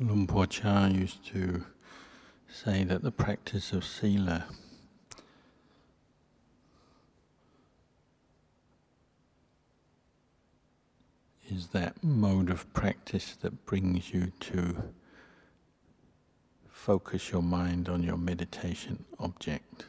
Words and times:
Luang 0.00 0.26
Por 0.26 0.46
Chah 0.48 0.88
used 0.88 1.24
to 1.26 1.66
say 2.48 2.82
that 2.82 3.02
the 3.02 3.12
practice 3.12 3.72
of 3.72 3.84
sila 3.84 4.46
is 11.48 11.68
that 11.68 12.02
mode 12.02 12.50
of 12.50 12.72
practice 12.72 13.36
that 13.40 13.66
brings 13.66 14.12
you 14.12 14.32
to 14.40 14.82
focus 16.68 17.30
your 17.30 17.42
mind 17.42 17.88
on 17.88 18.02
your 18.02 18.16
meditation 18.16 19.04
object. 19.20 19.84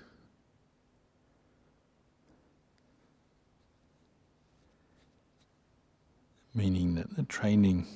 Meaning 6.54 6.94
that 6.94 7.16
the 7.16 7.24
training 7.24 7.88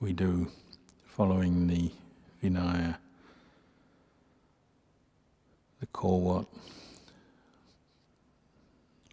we 0.00 0.12
do 0.12 0.48
following 1.04 1.66
the 1.66 1.90
Vinaya, 2.42 2.96
the 5.80 5.86
core 5.86 6.46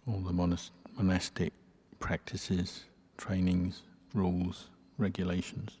all 0.06 0.18
the 0.20 0.32
monast- 0.32 0.70
monastic 0.96 1.52
practices, 1.98 2.84
trainings, 3.16 3.82
rules, 4.12 4.68
regulations, 4.98 5.78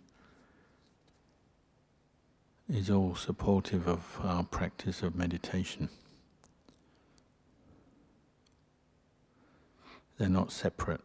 is 2.68 2.88
all 2.88 3.14
supportive 3.14 3.86
of 3.86 4.18
our 4.22 4.42
practice 4.42 5.02
of 5.02 5.14
meditation. 5.14 5.90
They're 10.16 10.28
not 10.28 10.52
separate. 10.52 11.02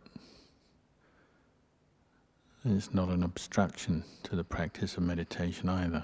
It's 2.71 2.93
not 2.93 3.09
an 3.09 3.23
obstruction 3.23 4.03
to 4.21 4.35
the 4.35 4.43
practice 4.43 4.95
of 4.95 5.01
meditation 5.01 5.69
either. 5.69 6.03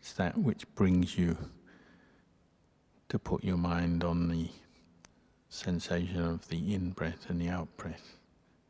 It's 0.00 0.14
that 0.14 0.38
which 0.38 0.64
brings 0.74 1.18
you 1.18 1.36
to 3.10 3.18
put 3.18 3.44
your 3.44 3.58
mind 3.58 4.04
on 4.04 4.28
the 4.28 4.48
sensation 5.50 6.24
of 6.24 6.48
the 6.48 6.72
in 6.74 6.92
breath 6.92 7.28
and 7.28 7.38
the 7.38 7.50
out 7.50 7.68
breath, 7.76 8.16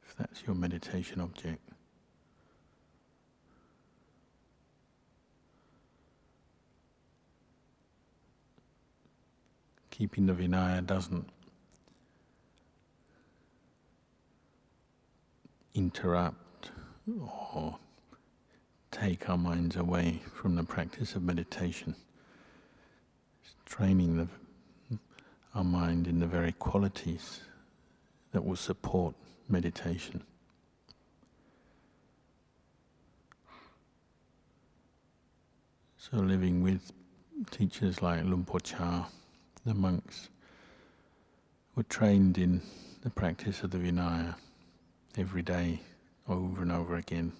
if 0.04 0.16
that's 0.16 0.42
your 0.48 0.56
meditation 0.56 1.20
object. 1.20 1.60
Keeping 9.90 10.26
the 10.26 10.32
Vinaya 10.32 10.84
doesn't 10.84 11.28
interrupt 15.76 16.43
or 17.06 17.78
take 18.90 19.28
our 19.28 19.36
minds 19.36 19.76
away 19.76 20.22
from 20.32 20.54
the 20.54 20.64
practice 20.64 21.14
of 21.14 21.22
meditation. 21.22 21.94
It's 23.42 23.54
training 23.66 24.16
the, 24.16 24.98
our 25.54 25.64
mind 25.64 26.06
in 26.06 26.20
the 26.20 26.26
very 26.26 26.52
qualities 26.52 27.40
that 28.32 28.44
will 28.44 28.56
support 28.56 29.14
meditation. 29.48 30.22
So 35.98 36.18
living 36.18 36.62
with 36.62 36.92
teachers 37.50 38.02
like 38.02 38.24
Luang 38.24 38.44
Por 38.44 38.60
Chah, 38.60 39.06
the 39.64 39.74
monks 39.74 40.28
were 41.74 41.82
trained 41.82 42.38
in 42.38 42.62
the 43.02 43.10
practice 43.10 43.62
of 43.62 43.70
the 43.70 43.78
Vinaya 43.78 44.34
every 45.16 45.42
day 45.42 45.80
over 46.28 46.62
and 46.62 46.72
over 46.72 46.96
again. 46.96 47.32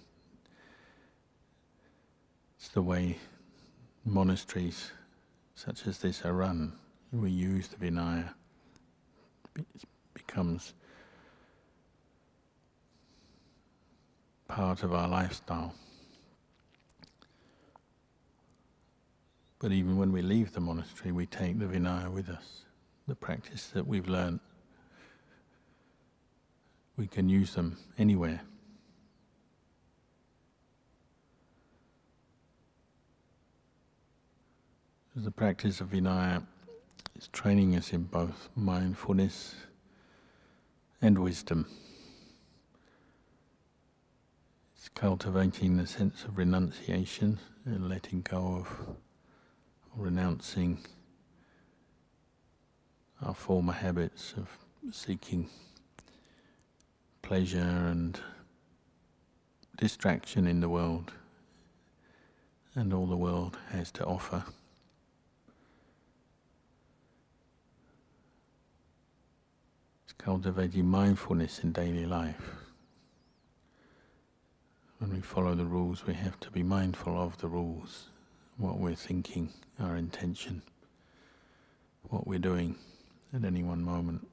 It's 2.57 2.69
the 2.69 2.81
way 2.81 3.17
monasteries 4.03 4.91
such 5.55 5.87
as 5.87 5.99
this 5.99 6.23
are 6.25 6.33
run. 6.33 6.73
We 7.11 7.31
use 7.31 7.67
the 7.67 7.77
Vinaya. 7.77 8.33
It 9.57 9.65
becomes 10.13 10.73
part 14.47 14.83
of 14.83 14.93
our 14.93 15.07
lifestyle. 15.07 15.73
But 19.59 19.71
even 19.71 19.97
when 19.97 20.11
we 20.11 20.21
leave 20.21 20.53
the 20.53 20.59
monastery, 20.59 21.11
we 21.11 21.25
take 21.25 21.57
the 21.57 21.65
Vinaya 21.65 22.11
with 22.11 22.29
us, 22.29 22.65
the 23.07 23.15
practice 23.15 23.67
that 23.67 23.87
we've 23.87 24.07
learned. 24.07 24.39
We 26.97 27.07
can 27.07 27.29
use 27.29 27.55
them 27.55 27.77
anywhere. 27.97 28.41
The 35.17 35.31
practice 35.31 35.79
of 35.79 35.91
Vinaya 35.91 36.43
is 37.17 37.29
training 37.29 37.73
us 37.77 37.93
in 37.93 38.03
both 38.03 38.49
mindfulness 38.53 39.55
and 41.01 41.17
wisdom. 41.19 41.67
It's 44.75 44.89
cultivating 44.89 45.77
the 45.77 45.87
sense 45.87 46.25
of 46.25 46.37
renunciation 46.37 47.39
and 47.63 47.87
letting 47.87 48.23
go 48.23 48.57
of 48.57 48.97
renouncing 49.95 50.79
our 53.21 53.33
former 53.33 53.71
habits 53.71 54.33
of 54.35 54.49
seeking 54.91 55.49
pleasure 57.21 57.59
and 57.59 58.19
distraction 59.77 60.45
in 60.45 60.59
the 60.59 60.67
world 60.67 61.13
and 62.75 62.93
all 62.93 63.07
the 63.07 63.15
world 63.15 63.57
has 63.71 63.93
to 63.93 64.03
offer. 64.03 64.43
Cultivating 70.17 70.87
mindfulness 70.87 71.59
in 71.59 71.71
daily 71.71 72.05
life. 72.05 72.55
When 74.99 75.13
we 75.13 75.21
follow 75.21 75.55
the 75.55 75.65
rules, 75.65 76.05
we 76.05 76.13
have 76.13 76.39
to 76.41 76.51
be 76.51 76.63
mindful 76.63 77.19
of 77.19 77.37
the 77.39 77.47
rules, 77.47 78.09
what 78.57 78.79
we're 78.79 78.95
thinking, 78.95 79.49
our 79.79 79.95
intention, 79.95 80.61
what 82.09 82.25
we're 82.25 82.39
doing 82.39 82.75
at 83.33 83.43
any 83.43 83.63
one 83.63 83.83
moment. 83.83 84.27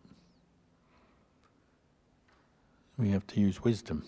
We 2.97 3.11
have 3.11 3.27
to 3.29 3.41
use 3.41 3.65
wisdom 3.65 4.05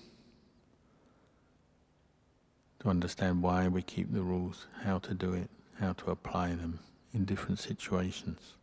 to 2.80 2.88
understand 2.88 3.42
why 3.42 3.66
we 3.66 3.82
keep 3.82 4.12
the 4.12 4.22
rules, 4.22 4.66
how 4.82 4.98
to 5.00 5.14
do 5.14 5.32
it, 5.32 5.48
how 5.80 5.94
to 5.94 6.10
apply 6.10 6.50
them 6.50 6.78
in 7.12 7.24
different 7.24 7.58
situations. 7.58 8.54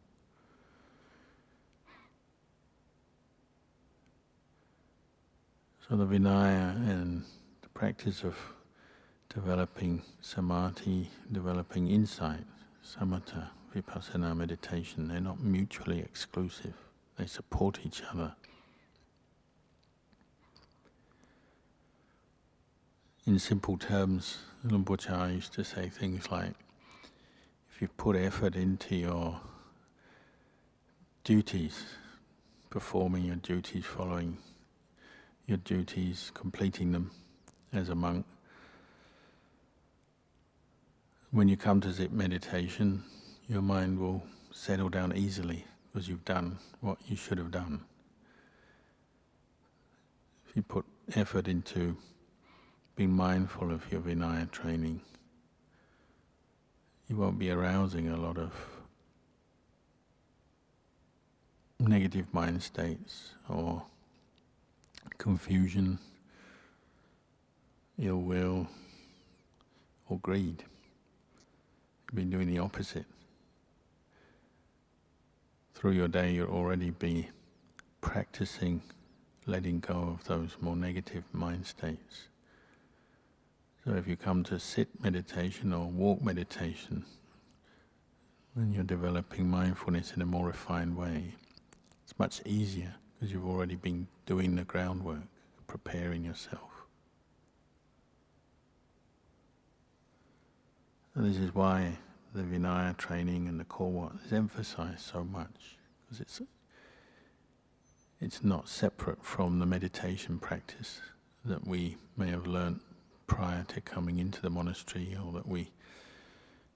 So 5.92 5.98
the 5.98 6.06
Vinaya 6.06 6.74
and 6.90 7.26
the 7.62 7.68
practice 7.68 8.24
of 8.24 8.38
developing 9.28 10.02
samadhi, 10.22 11.10
developing 11.30 11.90
insight, 11.90 12.46
samatha, 12.82 13.50
vipassana 13.76 14.34
meditation, 14.34 15.10
they're 15.10 15.20
not 15.20 15.42
mutually 15.42 16.00
exclusive. 16.00 16.76
They 17.18 17.26
support 17.26 17.80
each 17.86 18.04
other. 18.10 18.34
In 23.28 23.38
simple 23.38 23.78
terms, 23.78 24.38
Por 24.66 24.98
used 25.28 25.52
to 25.56 25.66
say 25.66 25.90
things 25.90 26.32
like, 26.32 26.54
if 27.70 27.82
you 27.82 27.90
put 27.90 28.16
effort 28.16 28.56
into 28.56 28.96
your 28.96 29.42
duties, 31.26 31.84
performing 32.70 33.26
your 33.26 33.36
duties, 33.36 33.84
following 33.84 34.38
your 35.52 35.58
duties, 35.58 36.32
completing 36.34 36.94
them 36.94 37.12
as 37.74 37.90
a 37.90 37.96
monk. 37.96 38.26
When 41.32 41.50
you 41.50 41.58
come 41.58 41.82
to 41.82 41.92
zip 41.92 42.12
meditation, 42.12 43.04
your 43.50 43.62
mind 43.62 44.00
will 44.00 44.24
settle 44.54 44.88
down 44.88 45.14
easily 45.14 45.66
because 45.92 46.08
you've 46.08 46.24
done 46.24 46.58
what 46.80 47.00
you 47.06 47.18
should 47.18 47.38
have 47.38 47.52
done. 47.52 47.82
If 50.48 50.56
you 50.56 50.62
put 50.62 50.86
effort 51.16 51.50
into 51.50 51.98
being 52.96 53.12
mindful 53.12 53.72
of 53.72 53.92
your 53.92 54.00
Vinaya 54.00 54.50
training, 54.52 55.02
you 57.10 57.18
won't 57.18 57.38
be 57.38 57.52
arousing 57.52 58.08
a 58.08 58.16
lot 58.16 58.38
of 58.38 58.54
negative 61.78 62.34
mind 62.34 62.64
states 62.64 63.32
or 63.50 63.84
confusion, 65.22 66.00
ill 68.00 68.18
will, 68.18 68.68
or 70.10 70.18
greed. 70.18 70.64
You've 72.08 72.16
been 72.16 72.32
doing 72.32 72.48
the 72.48 72.58
opposite. 72.58 73.06
Through 75.76 75.92
your 75.92 76.08
day, 76.08 76.32
you'll 76.32 76.50
already 76.50 76.90
be 76.90 77.30
practicing 78.02 78.82
letting 79.46 79.80
go 79.80 80.18
of 80.20 80.24
those 80.24 80.58
more 80.60 80.76
negative 80.76 81.24
mind 81.32 81.68
states, 81.68 82.28
So 83.86 83.94
if 83.94 84.08
you 84.08 84.16
come 84.16 84.44
to 84.46 84.60
sit 84.60 85.04
meditation 85.04 85.72
or 85.72 85.86
walk 85.86 86.24
meditation, 86.24 87.06
when 88.56 88.74
you're 88.74 88.84
developing 88.84 89.48
mindfulness 89.48 90.14
in 90.14 90.24
a 90.24 90.26
more 90.26 90.48
refined 90.48 90.98
way, 90.98 91.36
it's 92.04 92.18
much 92.18 92.42
easier 92.44 92.96
because 93.22 93.32
you've 93.32 93.48
already 93.48 93.76
been 93.76 94.08
doing 94.26 94.56
the 94.56 94.64
groundwork, 94.64 95.22
preparing 95.68 96.26
yourself. 96.26 96.88
And 101.14 101.30
this 101.30 101.38
is 101.38 101.54
why 101.54 102.00
the 102.34 102.42
Vinaya 102.42 102.98
training 102.98 103.48
and 103.48 103.60
the 103.60 103.64
core 103.64 104.12
is 104.26 104.34
emphasized 104.34 105.02
so 105.02 105.24
much, 105.24 105.78
because 106.02 106.20
it's 106.20 106.42
it's 108.20 108.44
not 108.44 108.68
separate 108.68 109.24
from 109.24 109.60
the 109.60 109.66
meditation 109.68 110.40
practice 110.40 111.02
that 111.46 111.68
we 111.68 111.98
may 112.18 112.30
have 112.30 112.48
learnt 112.48 112.82
prior 113.28 113.66
to 113.68 113.82
coming 113.82 114.18
into 114.18 114.42
the 114.42 114.50
monastery 114.50 115.16
or 115.24 115.32
that 115.34 115.48
we 115.48 115.72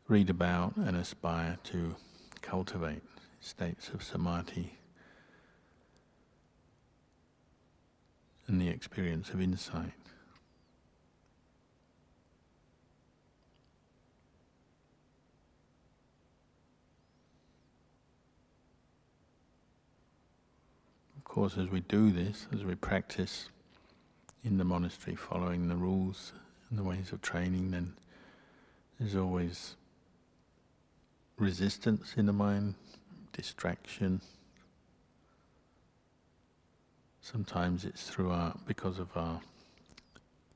read 0.08 0.30
about 0.30 0.76
and 0.76 0.96
aspire 0.96 1.58
to 1.64 1.96
cultivate 2.42 3.04
states 3.40 3.90
of 3.90 4.04
samadhi 4.04 4.76
and 8.48 8.62
the 8.62 8.70
experience 8.70 9.30
of 9.30 9.42
insight. 9.42 9.94
Of 21.18 21.24
course, 21.24 21.58
as 21.58 21.68
we 21.70 21.82
do 21.82 22.12
this, 22.12 22.48
as 22.54 22.64
we 22.64 22.76
practice 22.76 23.50
in 24.44 24.58
the 24.58 24.64
monastery, 24.64 25.16
following 25.16 25.68
the 25.68 25.76
rules 25.76 26.32
and 26.70 26.80
the 26.80 26.84
ways 26.84 27.12
of 27.12 27.22
training, 27.22 27.72
then 27.72 27.94
there's 29.00 29.16
always 29.16 29.76
resistance 31.38 32.14
in 32.16 32.28
the 32.28 32.34
mind, 32.34 32.76
distraction. 33.34 34.22
Sometimes 37.26 37.86
it's 37.86 38.08
through 38.08 38.30
our, 38.30 38.54
because 38.68 39.00
of 39.00 39.10
our 39.18 39.42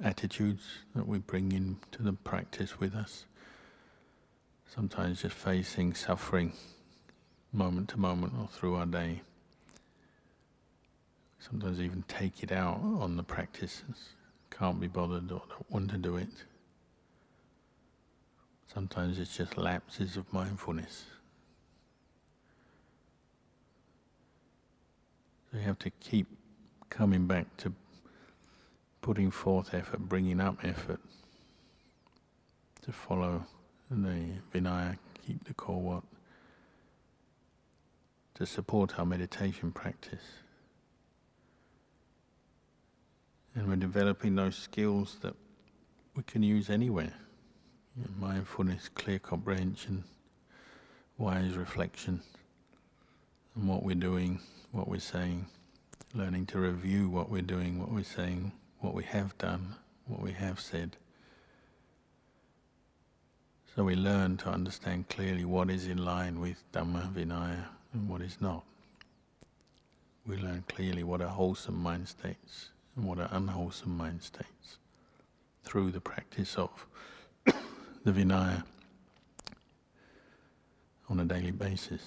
attitudes 0.04 0.62
that 0.94 1.08
we 1.08 1.18
bring 1.18 1.52
into 1.52 2.04
the 2.04 2.14
practice 2.14 2.80
with 2.80 2.94
us. 2.94 3.26
Sometimes 4.68 5.24
just 5.24 5.36
facing 5.36 5.96
suffering 5.96 6.54
moment 7.52 7.90
to 7.90 7.98
moment 7.98 8.34
or 8.40 8.48
through 8.48 8.76
our 8.76 8.86
day 8.86 9.22
sometimes 11.40 11.82
even 11.82 12.04
take 12.08 12.44
it 12.44 12.52
out 12.52 12.80
on 13.00 13.18
the 13.18 13.24
practices, 13.24 14.10
can't 14.52 14.80
be 14.80 14.86
bothered 14.86 15.32
or 15.32 15.42
don't 15.50 15.72
want 15.72 15.90
to 15.90 15.98
do 15.98 16.18
it. 16.18 16.30
Sometimes 18.72 19.18
it's 19.18 19.36
just 19.36 19.58
lapses 19.58 20.18
of 20.18 20.32
mindfulness. 20.32 21.06
So 25.52 25.58
you 25.58 25.64
have 25.64 25.80
to 25.80 25.90
keep 25.90 26.28
coming 26.90 27.28
back 27.28 27.46
to 27.58 27.74
putting 29.02 29.32
forth 29.32 29.74
effort, 29.74 30.00
bringing 30.00 30.40
up 30.40 30.58
effort 30.64 31.00
to 32.82 32.92
follow 32.92 33.46
the 33.90 34.26
Vinaya, 34.54 34.98
keep 35.26 35.44
the 35.46 35.54
kor 35.54 35.82
wat, 35.82 36.04
to 38.36 38.46
support 38.46 38.98
our 39.00 39.06
meditation 39.06 39.72
practice. 39.72 40.24
And 43.56 43.68
we're 43.68 43.76
developing 43.76 44.36
those 44.36 44.56
skills 44.56 45.18
that 45.22 45.36
we 46.16 46.24
can 46.24 46.44
use 46.44 46.70
anywhere. 46.70 47.14
You 47.98 48.04
know, 48.04 48.28
mindfulness, 48.28 48.90
clear 48.90 49.20
comprehension, 49.20 50.04
wise 51.18 51.58
reflection 51.58 52.22
and 53.56 53.68
what 53.68 53.84
we're 53.84 53.96
doing, 53.96 54.40
what 54.72 54.88
we're 54.88 55.00
saying, 55.00 55.46
learning 56.14 56.48
to 56.48 56.60
review 56.60 57.08
what 57.08 57.30
we're 57.30 57.42
doing, 57.42 57.80
what 57.80 57.92
we're 57.92 58.04
saying, 58.04 58.52
what 58.80 58.94
we 58.94 59.04
have 59.04 59.38
done, 59.38 59.76
what 60.08 60.22
we 60.22 60.32
have 60.32 60.60
said. 60.60 60.98
So 63.76 63.84
we 63.84 63.96
learn 63.96 64.38
to 64.38 64.50
understand 64.50 65.10
clearly 65.10 65.46
what 65.46 65.70
is 65.70 65.88
in 65.88 66.04
line 66.04 66.40
with 66.40 66.64
Dhamma 66.74 67.14
Vinaya 67.14 67.66
and 67.94 68.10
what 68.10 68.22
is 68.22 68.38
not. 68.42 68.64
We 70.26 70.38
learn 70.38 70.64
clearly 70.68 71.04
what 71.04 71.22
are 71.22 71.28
wholesome 71.28 71.78
mind 71.78 72.08
states 72.08 72.70
and 72.96 73.06
what 73.06 73.20
are 73.20 73.30
unwholesome 73.32 73.96
mind 73.96 74.24
states 74.24 74.78
through 75.64 75.92
the 75.92 76.02
practice 76.02 76.56
of 76.56 76.88
the 77.46 78.12
Vinaya 78.12 78.64
on 81.08 81.20
a 81.20 81.26
daily 81.26 81.52
basis. 81.52 82.02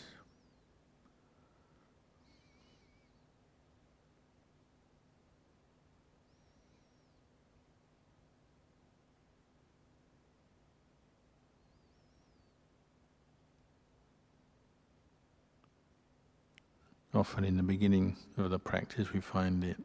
Often 17.14 17.44
in 17.44 17.58
the 17.58 17.62
beginning 17.62 18.16
of 18.38 18.50
the 18.50 18.58
practice, 18.58 19.12
we 19.12 19.20
find 19.20 19.62
it 19.62 19.76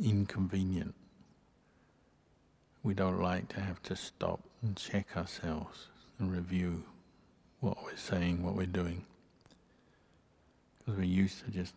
inconvenient. 0.00 0.94
We 2.82 2.94
don't 2.94 3.20
like 3.20 3.48
to 3.48 3.60
have 3.60 3.82
to 3.84 3.96
stop 3.96 4.40
and 4.62 4.76
check 4.76 5.16
ourselves 5.16 5.88
and 6.18 6.32
review 6.32 6.84
what 7.58 7.82
we're 7.82 7.96
saying, 7.96 8.44
what 8.44 8.54
we're 8.54 8.66
doing. 8.66 9.04
Because 10.78 10.96
we're 10.96 11.04
used 11.04 11.44
to 11.44 11.50
just 11.50 11.74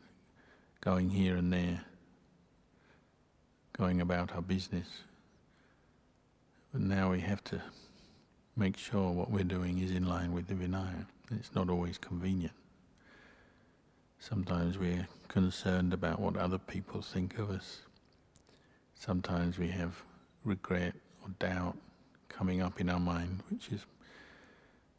going 0.80 1.10
here 1.10 1.38
and 1.38 1.52
there, 1.52 1.82
going 3.76 4.00
about 4.00 4.34
our 4.34 4.42
business. 4.42 4.88
But 6.72 6.82
now 6.82 7.12
we 7.12 7.22
have 7.22 7.44
to 7.46 7.62
make 8.56 8.78
sure 8.78 9.12
what 9.12 9.32
we're 9.32 9.44
doing 9.44 9.80
is 9.80 9.92
in 9.92 10.08
line 10.08 10.34
with 10.34 10.48
the 10.48 10.54
Vinaya. 10.54 11.08
It's 11.32 11.56
not 11.56 11.70
always 11.70 11.98
convenient. 11.98 12.54
Sometimes 14.30 14.78
we're 14.78 15.06
concerned 15.28 15.92
about 15.92 16.18
what 16.18 16.38
other 16.38 16.58
people 16.58 17.02
think 17.02 17.38
of 17.40 17.50
us. 17.50 17.82
Sometimes 18.96 19.60
we 19.60 19.68
have 19.68 20.02
regret 20.46 20.94
or 21.22 21.30
doubt 21.40 21.76
coming 22.30 22.62
up 22.62 22.80
in 22.80 22.90
our 22.90 23.02
mind, 23.02 23.44
which 23.50 23.68
is 23.68 23.86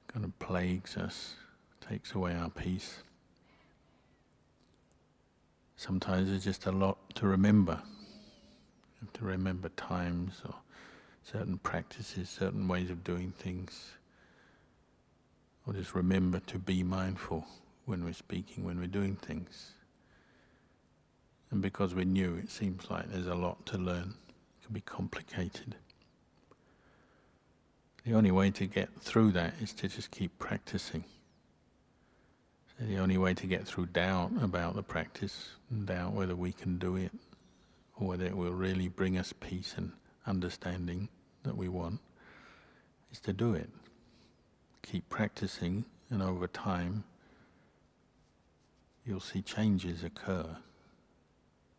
kind 0.09 0.27
of 0.27 0.39
plagues 0.41 0.99
us, 0.99 1.37
takes 1.81 2.13
away 2.13 2.35
our 2.35 2.51
peace. 2.51 2.99
Sometimes 5.77 6.29
there's 6.29 6.45
just 6.45 6.67
a 6.67 6.73
lot 6.73 6.99
to 7.15 7.27
remember. 7.27 7.81
You 7.83 9.07
have 9.07 9.13
to 9.15 9.25
remember 9.25 9.71
times 9.71 10.43
or 10.45 10.55
certain 11.23 11.57
practices, 11.57 12.29
certain 12.29 12.69
ways 12.69 12.91
of 12.91 13.03
doing 13.03 13.33
things. 13.39 13.93
Or 15.67 15.73
just 15.73 15.95
remember 15.95 16.41
to 16.41 16.59
be 16.59 16.83
mindful 16.83 17.47
when 17.87 18.05
we're 18.05 18.13
speaking, 18.13 18.65
when 18.65 18.79
we're 18.79 18.87
doing 18.87 19.17
things. 19.17 19.73
And 21.51 21.61
because 21.63 21.95
we're 21.95 22.05
new, 22.05 22.37
it 22.37 22.51
seems 22.51 22.91
like 22.91 23.11
there's 23.11 23.27
a 23.27 23.35
lot 23.35 23.65
to 23.67 23.79
learn. 23.79 24.15
It 24.29 24.65
can 24.65 24.75
be 24.75 24.81
complicated. 24.81 25.77
The 28.05 28.15
only 28.15 28.31
way 28.31 28.51
to 28.51 28.67
get 28.67 28.91
through 29.01 29.33
that 29.33 29.55
is 29.61 29.73
to 29.75 29.89
just 29.89 30.11
keep 30.11 30.39
practicing. 30.39 31.05
So 32.79 32.87
the 32.87 32.99
only 32.99 33.17
way 33.17 33.35
to 33.35 33.47
get 33.47 33.67
through 33.67 33.87
doubt 33.87 34.33
about 34.43 34.75
the 34.75 34.83
practice, 34.83 35.51
doubt 35.85 36.13
whether 36.13 36.35
we 36.35 36.53
can 36.53 36.79
do 36.79 36.97
it, 36.97 37.13
or 37.97 38.09
whether 38.09 38.27
it 38.27 38.37
will 38.37 38.53
really 38.53 38.89
bring 38.89 39.17
us 39.17 39.33
peace 39.33 39.75
and 39.77 39.93
understanding 40.27 41.09
that 41.45 41.57
we 41.57 41.69
want, 41.69 42.01
is 43.13 43.21
to 43.21 43.33
do 43.33 43.55
it. 43.55 43.71
Keep 44.83 45.09
practicing, 45.09 45.85
and 46.11 46.21
over 46.21 46.47
time, 46.47 47.05
you'll 49.05 49.21
see 49.21 49.43
changes 49.43 50.03
occur 50.03 50.57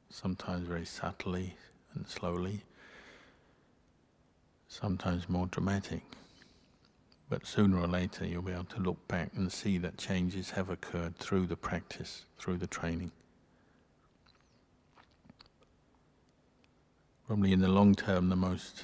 sometimes 0.09 0.67
very 0.67 0.85
subtly 0.85 1.55
and 1.93 2.07
slowly, 2.07 2.61
sometimes 4.67 5.27
more 5.27 5.47
dramatic. 5.47 6.03
But 7.27 7.45
sooner 7.45 7.79
or 7.79 7.87
later, 7.87 8.25
you'll 8.25 8.43
be 8.43 8.51
able 8.51 8.65
to 8.65 8.79
look 8.79 9.07
back 9.07 9.31
and 9.35 9.51
see 9.51 9.77
that 9.79 9.97
changes 9.97 10.51
have 10.51 10.69
occurred 10.69 11.17
through 11.17 11.47
the 11.47 11.55
practice, 11.55 12.25
through 12.37 12.57
the 12.57 12.67
training. 12.67 13.11
Probably 17.25 17.51
in 17.51 17.59
the 17.59 17.67
long 17.67 17.95
term, 17.95 18.29
the 18.29 18.35
most 18.35 18.83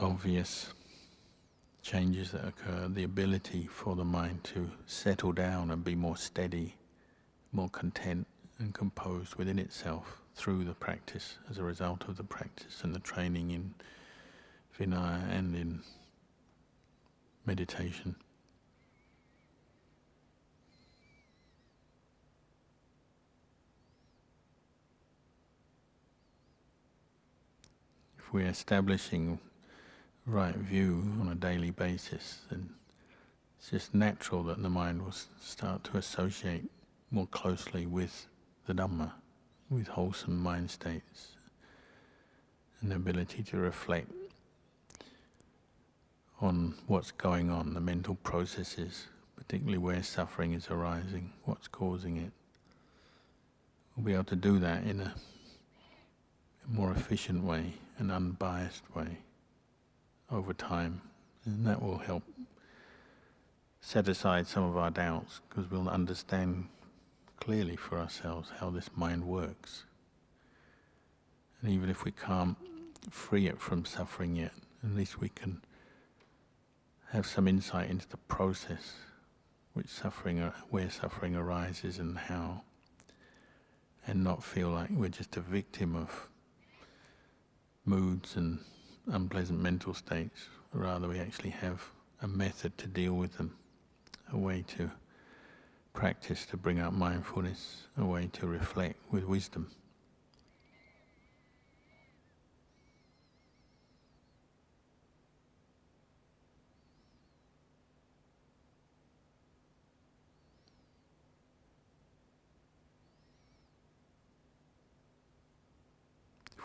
obvious 0.00 0.72
changes 1.82 2.32
that 2.32 2.46
occur, 2.46 2.88
the 2.88 3.04
ability 3.04 3.66
for 3.66 3.96
the 3.96 4.04
mind 4.04 4.44
to 4.44 4.70
settle 4.86 5.32
down 5.32 5.70
and 5.70 5.82
be 5.82 5.94
more 5.94 6.16
steady, 6.16 6.74
more 7.52 7.68
content, 7.68 8.26
and 8.58 8.74
composed 8.74 9.36
within 9.36 9.58
itself 9.58 10.20
through 10.34 10.64
the 10.64 10.74
practice 10.74 11.38
as 11.50 11.58
a 11.58 11.62
result 11.62 12.06
of 12.08 12.16
the 12.16 12.24
practice 12.24 12.82
and 12.84 12.94
the 12.94 13.00
training 13.00 13.50
in 13.50 13.74
Vinaya 14.78 15.28
and 15.30 15.54
in 15.56 15.80
meditation. 17.46 18.14
If 28.18 28.32
we're 28.32 28.46
establishing 28.46 29.38
right 30.26 30.54
view 30.54 31.04
on 31.20 31.28
a 31.28 31.34
daily 31.34 31.70
basis, 31.70 32.40
then 32.50 32.70
it's 33.58 33.70
just 33.70 33.94
natural 33.94 34.42
that 34.44 34.62
the 34.62 34.70
mind 34.70 35.02
will 35.02 35.14
start 35.40 35.84
to 35.84 35.96
associate 35.96 36.70
more 37.10 37.26
closely 37.26 37.86
with 37.86 38.26
the 38.66 38.72
Dhamma, 38.72 39.12
with 39.68 39.88
wholesome 39.88 40.38
mind 40.38 40.70
states, 40.70 41.32
and 42.80 42.90
the 42.90 42.96
ability 42.96 43.42
to 43.42 43.56
reflect 43.56 44.10
on 46.40 46.74
what's 46.86 47.10
going 47.10 47.50
on, 47.50 47.74
the 47.74 47.80
mental 47.80 48.14
processes, 48.14 49.08
particularly 49.36 49.78
where 49.78 50.02
suffering 50.02 50.54
is 50.54 50.70
arising, 50.70 51.32
what's 51.44 51.68
causing 51.68 52.16
it. 52.16 52.32
We'll 53.96 54.06
be 54.06 54.14
able 54.14 54.24
to 54.24 54.36
do 54.36 54.58
that 54.60 54.84
in 54.84 55.00
a 55.00 55.14
more 56.66 56.92
efficient 56.92 57.44
way, 57.44 57.74
an 57.98 58.10
unbiased 58.10 58.84
way, 58.94 59.18
over 60.30 60.52
time, 60.52 61.02
and 61.44 61.66
that 61.66 61.82
will 61.82 61.98
help 61.98 62.22
set 63.80 64.08
aside 64.08 64.46
some 64.46 64.62
of 64.62 64.76
our 64.76 64.90
doubts 64.90 65.40
because 65.48 65.70
we'll 65.70 65.88
understand 65.88 66.68
clearly 67.40 67.76
for 67.76 67.98
ourselves 67.98 68.50
how 68.60 68.70
this 68.70 68.90
mind 68.94 69.24
works. 69.24 69.84
And 71.60 71.70
even 71.70 71.88
if 71.88 72.04
we 72.04 72.12
can't 72.12 72.56
free 73.10 73.46
it 73.46 73.60
from 73.60 73.84
suffering 73.84 74.36
yet, 74.36 74.52
at 74.84 74.94
least 74.94 75.20
we 75.20 75.30
can 75.30 75.62
have 77.10 77.26
some 77.26 77.48
insight 77.48 77.90
into 77.90 78.08
the 78.08 78.16
process 78.16 78.94
which 79.72 79.88
suffering, 79.88 80.38
where 80.70 80.90
suffering 80.90 81.34
arises 81.34 81.98
and 81.98 82.18
how, 82.18 82.62
and 84.06 84.22
not 84.22 84.42
feel 84.42 84.68
like 84.68 84.90
we're 84.90 85.08
just 85.08 85.36
a 85.36 85.40
victim 85.40 85.96
of 85.96 86.28
moods 87.84 88.36
and 88.36 88.58
unpleasant 89.06 89.60
mental 89.60 89.94
states. 89.94 90.48
Rather, 90.72 91.08
we 91.08 91.18
actually 91.18 91.50
have 91.50 91.82
a 92.22 92.28
method 92.28 92.76
to 92.78 92.86
deal 92.86 93.14
with 93.14 93.36
them 93.36 93.56
a 94.32 94.38
way 94.38 94.64
to 94.76 94.90
practice 95.92 96.46
to 96.46 96.56
bring 96.56 96.78
out 96.78 96.94
mindfulness, 96.94 97.88
a 97.96 98.04
way 98.04 98.28
to 98.32 98.46
reflect 98.46 98.96
with 99.10 99.24
wisdom. 99.24 99.70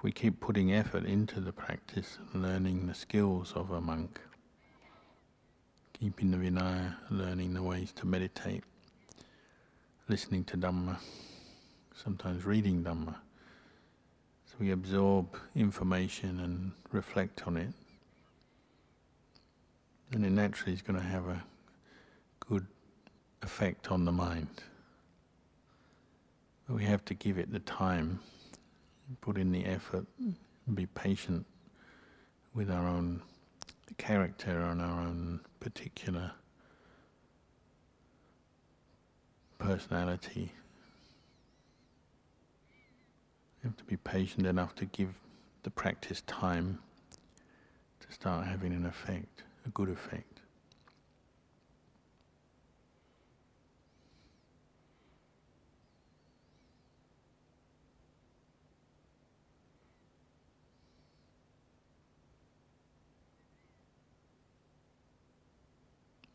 We 0.06 0.12
keep 0.12 0.40
putting 0.40 0.72
effort 0.72 1.04
into 1.04 1.40
the 1.40 1.52
practice, 1.52 2.20
learning 2.36 2.86
the 2.86 2.94
skills 2.94 3.52
of 3.56 3.72
a 3.72 3.82
monk, 3.82 4.20
keeping 6.00 6.30
the 6.30 6.38
Vinaya, 6.38 6.96
learning 7.10 7.56
the 7.56 7.64
ways 7.64 7.92
to 7.92 8.06
meditate, 8.06 8.64
listening 10.08 10.44
to 10.44 10.58
Dhamma, 10.58 10.98
sometimes 11.96 12.46
reading 12.46 12.84
Dhamma. 12.84 13.16
So 14.46 14.58
we 14.60 14.70
absorb 14.70 15.26
information 15.56 16.40
and 16.40 16.74
reflect 16.92 17.48
on 17.48 17.58
it. 17.58 17.74
And 20.12 20.24
it 20.24 20.30
naturally 20.30 20.74
is 20.74 20.84
going 20.84 21.00
to 21.00 21.06
have 21.08 21.26
a 21.26 21.44
good 22.48 22.68
effect 23.42 23.90
on 23.90 24.06
the 24.06 24.12
mind. 24.12 24.62
But 26.68 26.76
we 26.76 26.84
have 26.84 27.04
to 27.06 27.16
give 27.16 27.40
it 27.40 27.52
the 27.52 27.58
time, 27.58 28.20
put 29.22 29.38
in 29.38 29.52
the 29.52 29.66
effort, 29.66 30.06
be 30.74 30.86
patient 30.88 31.46
with 32.54 32.72
our 32.72 32.88
own 32.88 33.22
character 33.98 34.62
and 34.62 34.82
our 34.82 35.02
own 35.02 35.40
particular 35.60 36.32
personality. 39.58 40.52
You 43.64 43.70
have 43.70 43.78
to 43.78 43.84
be 43.84 43.98
patient 43.98 44.46
enough 44.46 44.76
to 44.76 44.86
give 44.86 45.10
the 45.64 45.70
practice 45.72 46.22
time 46.28 46.80
to 48.00 48.12
start 48.14 48.46
having 48.46 48.74
an 48.74 48.86
effect, 48.86 49.44
a 49.66 49.70
good 49.70 49.90
effect. 49.90 50.42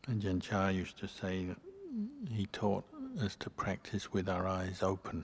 Ajahn 0.11 0.41
Chah 0.41 0.67
used 0.67 0.97
to 0.97 1.07
say 1.07 1.45
that 1.45 1.57
he 2.29 2.45
taught 2.47 2.83
us 3.23 3.37
to 3.37 3.49
practice 3.49 4.11
with 4.11 4.27
our 4.27 4.45
eyes 4.45 4.83
open, 4.83 5.23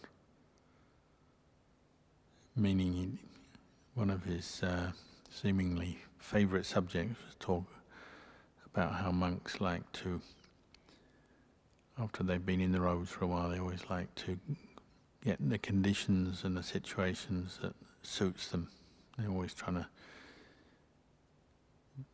meaning 2.56 2.94
he, 2.94 3.10
one 3.96 4.10
of 4.10 4.24
his 4.24 4.64
uh, 4.64 4.92
seemingly 5.30 6.00
favorite 6.20 6.66
subjects 6.66 7.22
was 7.26 7.36
talk 7.38 7.66
about 8.66 8.94
how 8.94 9.12
monks 9.12 9.60
like 9.60 9.92
to, 9.92 10.22
after 12.00 12.24
they've 12.24 12.46
been 12.46 12.62
in 12.62 12.72
the 12.72 12.80
robes 12.80 13.10
for 13.10 13.26
a 13.26 13.28
while, 13.28 13.50
they 13.50 13.60
always 13.60 13.90
like 13.90 14.14
to 14.16 14.40
get 15.22 15.38
the 15.50 15.58
conditions 15.58 16.46
and 16.46 16.56
the 16.56 16.64
situations 16.64 17.60
that 17.62 17.74
suits 18.04 18.48
them. 18.48 18.70
They're 19.18 19.30
always 19.30 19.54
trying 19.54 19.76
to 19.76 19.88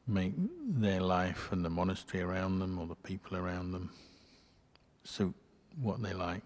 make 0.08 0.34
their 0.68 1.02
life 1.02 1.52
and 1.52 1.64
the 1.64 1.70
monastery 1.70 2.24
around 2.24 2.60
them 2.60 2.80
or 2.80 2.88
the 2.88 2.96
people 2.96 3.38
around 3.38 3.72
them 3.72 3.90
suit 5.04 5.34
what 5.82 6.02
they 6.02 6.14
like, 6.14 6.44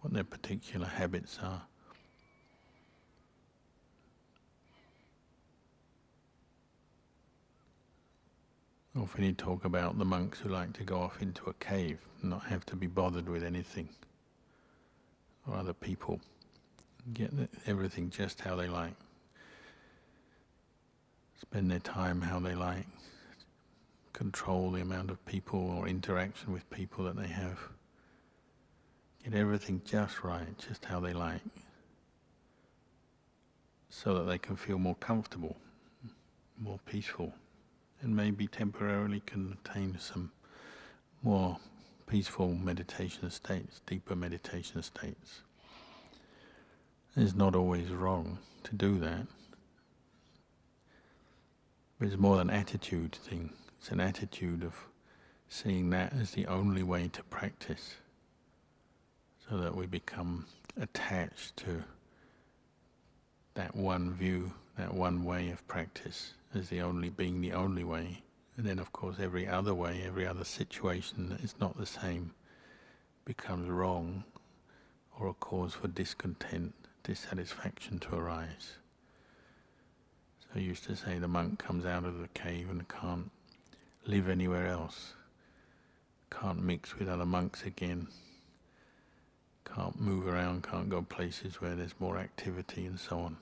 what 0.00 0.12
their 0.12 0.24
particular 0.24 0.86
habits 0.86 1.38
are. 1.42 1.62
Often 8.96 9.24
you 9.24 9.32
talk 9.32 9.64
about 9.64 9.98
the 9.98 10.04
monks 10.04 10.38
who 10.38 10.48
like 10.48 10.72
to 10.74 10.84
go 10.84 11.00
off 11.00 11.20
into 11.20 11.46
a 11.46 11.54
cave 11.54 11.98
and 12.20 12.30
not 12.30 12.44
have 12.44 12.64
to 12.66 12.76
be 12.76 12.86
bothered 12.86 13.28
with 13.28 13.42
anything 13.42 13.88
or 15.48 15.56
other 15.56 15.72
people. 15.72 16.20
Get 17.12 17.32
everything 17.66 18.10
just 18.10 18.40
how 18.40 18.54
they 18.54 18.68
like 18.68 18.94
spend 21.50 21.70
their 21.70 21.78
time 21.78 22.22
how 22.22 22.38
they 22.38 22.54
like, 22.54 22.86
control 24.12 24.70
the 24.70 24.80
amount 24.80 25.10
of 25.10 25.24
people 25.26 25.60
or 25.70 25.86
interaction 25.86 26.52
with 26.52 26.68
people 26.70 27.04
that 27.04 27.16
they 27.16 27.26
have. 27.26 27.58
Get 29.22 29.34
everything 29.34 29.82
just 29.84 30.24
right, 30.24 30.56
just 30.58 30.84
how 30.86 31.00
they 31.00 31.12
like, 31.12 31.42
so 33.88 34.14
that 34.14 34.24
they 34.24 34.38
can 34.38 34.56
feel 34.56 34.78
more 34.78 34.94
comfortable, 34.96 35.56
more 36.58 36.80
peaceful, 36.86 37.34
and 38.00 38.16
maybe 38.16 38.46
temporarily 38.46 39.22
can 39.26 39.56
attain 39.64 39.98
some 39.98 40.32
more 41.22 41.58
peaceful 42.06 42.54
meditation 42.54 43.30
states, 43.30 43.80
deeper 43.86 44.16
meditation 44.16 44.82
states. 44.82 45.42
It's 47.16 47.34
not 47.34 47.54
always 47.54 47.90
wrong 47.90 48.38
to 48.64 48.74
do 48.74 48.98
that. 48.98 49.26
But 51.98 52.08
it's 52.08 52.16
more 52.16 52.40
an 52.40 52.50
attitude 52.50 53.14
thing. 53.14 53.52
It's 53.78 53.90
an 53.90 54.00
attitude 54.00 54.64
of 54.64 54.74
seeing 55.48 55.90
that 55.90 56.12
as 56.12 56.32
the 56.32 56.46
only 56.46 56.82
way 56.82 57.08
to 57.08 57.22
practice, 57.24 57.96
so 59.48 59.58
that 59.58 59.74
we 59.76 59.86
become 59.86 60.46
attached 60.80 61.56
to 61.58 61.84
that 63.54 63.76
one 63.76 64.12
view, 64.12 64.52
that 64.76 64.92
one 64.92 65.24
way 65.24 65.50
of 65.50 65.66
practice 65.68 66.34
as 66.54 66.68
the 66.68 66.80
only 66.80 67.10
being 67.10 67.40
the 67.40 67.52
only 67.52 67.84
way. 67.84 68.22
And 68.56 68.66
then, 68.66 68.78
of 68.78 68.92
course, 68.92 69.16
every 69.20 69.46
other 69.46 69.74
way, 69.74 70.02
every 70.04 70.26
other 70.26 70.44
situation 70.44 71.28
that 71.28 71.40
is 71.40 71.54
not 71.60 71.76
the 71.76 71.86
same 71.86 72.32
becomes 73.24 73.68
wrong 73.68 74.24
or 75.18 75.28
a 75.28 75.34
cause 75.34 75.74
for 75.74 75.88
discontent, 75.88 76.74
dissatisfaction 77.02 77.98
to 78.00 78.16
arise. 78.16 78.76
I 80.54 80.60
used 80.60 80.84
to 80.84 80.94
say 80.94 81.18
the 81.18 81.26
monk 81.26 81.58
comes 81.58 81.84
out 81.84 82.04
of 82.04 82.20
the 82.20 82.28
cave 82.28 82.70
and 82.70 82.86
can't 82.88 83.30
live 84.06 84.28
anywhere 84.28 84.68
else, 84.68 85.14
can't 86.30 86.62
mix 86.62 86.96
with 86.96 87.08
other 87.08 87.26
monks 87.26 87.64
again, 87.64 88.06
can't 89.64 90.00
move 90.00 90.28
around, 90.28 90.62
can't 90.62 90.88
go 90.88 91.02
places 91.02 91.60
where 91.60 91.74
there's 91.74 91.98
more 91.98 92.18
activity 92.18 92.86
and 92.86 93.00
so 93.00 93.18
on, 93.18 93.36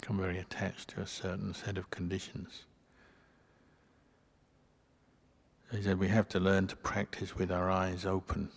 become 0.00 0.18
very 0.18 0.38
attached 0.38 0.88
to 0.88 1.00
a 1.00 1.06
certain 1.06 1.54
set 1.54 1.78
of 1.78 1.90
conditions. 1.90 2.64
He 5.70 5.82
said 5.82 6.00
we 6.00 6.08
have 6.08 6.28
to 6.30 6.40
learn 6.40 6.66
to 6.66 6.76
practice 6.76 7.36
with 7.36 7.52
our 7.52 7.70
eyes 7.70 8.04
open, 8.04 8.48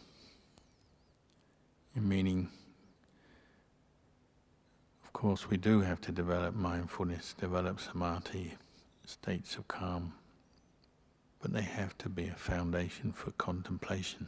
meaning, 1.96 2.50
of 5.14 5.22
course, 5.22 5.50
we 5.50 5.58
do 5.58 5.82
have 5.82 6.02
to 6.02 6.12
develop 6.12 6.56
mindfulness, 6.56 7.36
develop 7.40 7.80
samadhi, 7.80 8.54
states 9.06 9.56
of 9.58 9.68
calm, 9.68 10.14
but 11.40 11.54
they 11.54 11.62
have 11.62 11.96
to 12.00 12.10
be 12.10 12.28
a 12.28 12.36
foundation 12.36 13.12
for 13.12 13.30
contemplation. 13.32 14.28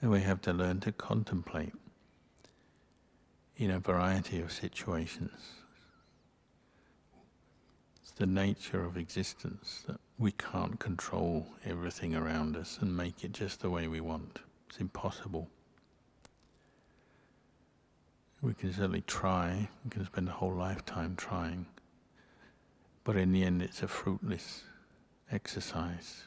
And 0.00 0.10
we 0.10 0.20
have 0.20 0.40
to 0.42 0.52
learn 0.52 0.80
to 0.80 0.92
contemplate 0.92 1.72
in 3.56 3.70
a 3.70 3.78
variety 3.78 4.40
of 4.40 4.50
situations. 4.50 5.40
It's 8.02 8.10
the 8.10 8.26
nature 8.26 8.84
of 8.84 8.96
existence 8.96 9.84
that 9.86 10.00
we 10.18 10.32
can't 10.32 10.80
control 10.80 11.46
everything 11.64 12.14
around 12.14 12.56
us 12.56 12.78
and 12.80 12.96
make 12.96 13.22
it 13.24 13.32
just 13.32 13.60
the 13.60 13.70
way 13.70 13.86
we 13.86 14.00
want. 14.00 14.40
It's 14.68 14.78
impossible. 14.78 15.48
We 18.42 18.54
can 18.54 18.72
certainly 18.72 19.02
try, 19.06 19.68
we 19.84 19.90
can 19.90 20.04
spend 20.04 20.28
a 20.28 20.32
whole 20.32 20.54
lifetime 20.54 21.16
trying, 21.16 21.66
but 23.02 23.16
in 23.16 23.32
the 23.32 23.42
end 23.42 23.62
it's 23.62 23.82
a 23.82 23.88
fruitless 23.88 24.64
exercise. 25.30 26.24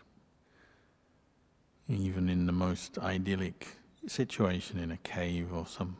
Even 1.87 2.29
in 2.29 2.45
the 2.45 2.51
most 2.51 2.97
idyllic 2.97 3.67
situation 4.07 4.79
in 4.79 4.91
a 4.91 4.97
cave 4.97 5.53
or 5.53 5.65
some 5.65 5.97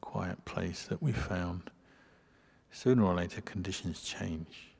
quiet 0.00 0.44
place 0.44 0.84
that 0.84 1.02
we 1.02 1.12
found, 1.12 1.70
sooner 2.70 3.04
or 3.04 3.14
later 3.14 3.40
conditions 3.40 4.02
change. 4.02 4.72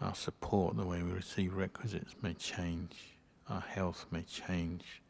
Our 0.00 0.14
support, 0.14 0.76
the 0.76 0.86
way 0.86 1.02
we 1.02 1.12
receive 1.12 1.54
requisites, 1.54 2.14
may 2.22 2.34
change. 2.34 2.96
Our 3.48 3.60
health 3.60 4.06
may 4.10 4.22
change. 4.22 5.01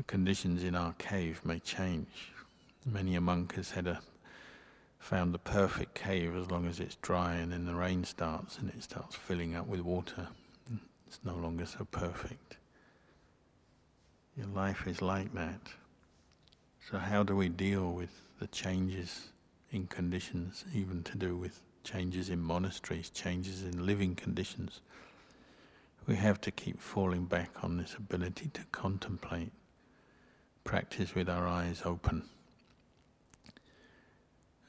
The 0.00 0.04
conditions 0.04 0.64
in 0.64 0.74
our 0.74 0.94
cave 0.94 1.42
may 1.44 1.58
change. 1.58 2.32
Many 2.86 3.16
a 3.16 3.20
monk 3.20 3.56
has 3.56 3.72
had 3.72 3.86
a 3.86 4.00
found 4.98 5.34
the 5.34 5.38
perfect 5.38 5.94
cave 5.94 6.34
as 6.34 6.50
long 6.50 6.66
as 6.66 6.80
it's 6.80 6.94
dry, 7.02 7.34
and 7.34 7.52
then 7.52 7.66
the 7.66 7.74
rain 7.74 8.04
starts 8.04 8.56
and 8.56 8.70
it 8.70 8.82
starts 8.82 9.14
filling 9.14 9.54
up 9.54 9.66
with 9.66 9.80
water. 9.80 10.28
It's 11.06 11.20
no 11.22 11.34
longer 11.34 11.66
so 11.66 11.84
perfect. 11.84 12.56
Your 14.38 14.46
life 14.46 14.86
is 14.86 15.02
like 15.02 15.34
that. 15.34 15.60
So, 16.90 16.96
how 16.96 17.22
do 17.22 17.36
we 17.36 17.50
deal 17.50 17.92
with 17.92 18.22
the 18.38 18.46
changes 18.46 19.28
in 19.70 19.86
conditions, 19.86 20.64
even 20.72 21.02
to 21.02 21.18
do 21.18 21.36
with 21.36 21.60
changes 21.84 22.30
in 22.30 22.40
monasteries, 22.40 23.10
changes 23.10 23.64
in 23.64 23.84
living 23.84 24.14
conditions. 24.14 24.80
We 26.06 26.16
have 26.16 26.40
to 26.40 26.50
keep 26.50 26.80
falling 26.80 27.26
back 27.26 27.50
on 27.62 27.76
this 27.76 27.96
ability 27.96 28.48
to 28.54 28.62
contemplate, 28.72 29.52
practice 30.70 31.16
with 31.16 31.28
our 31.28 31.48
eyes 31.48 31.82
open. 31.84 32.22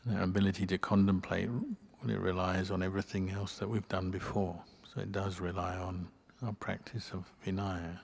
And 0.04 0.18
that 0.18 0.24
ability 0.24 0.66
to 0.66 0.80
contemplate, 0.80 1.48
well, 1.48 2.10
it 2.10 2.20
relies 2.20 2.72
on 2.72 2.82
everything 2.82 3.30
else 3.30 3.60
that 3.60 3.70
we've 3.70 3.88
done 3.88 4.10
before. 4.10 4.60
So 4.92 5.00
it 5.02 5.12
does 5.12 5.40
rely 5.40 5.78
on 5.78 6.08
our 6.44 6.54
practice 6.54 7.12
of 7.14 7.32
vinaya, 7.46 8.00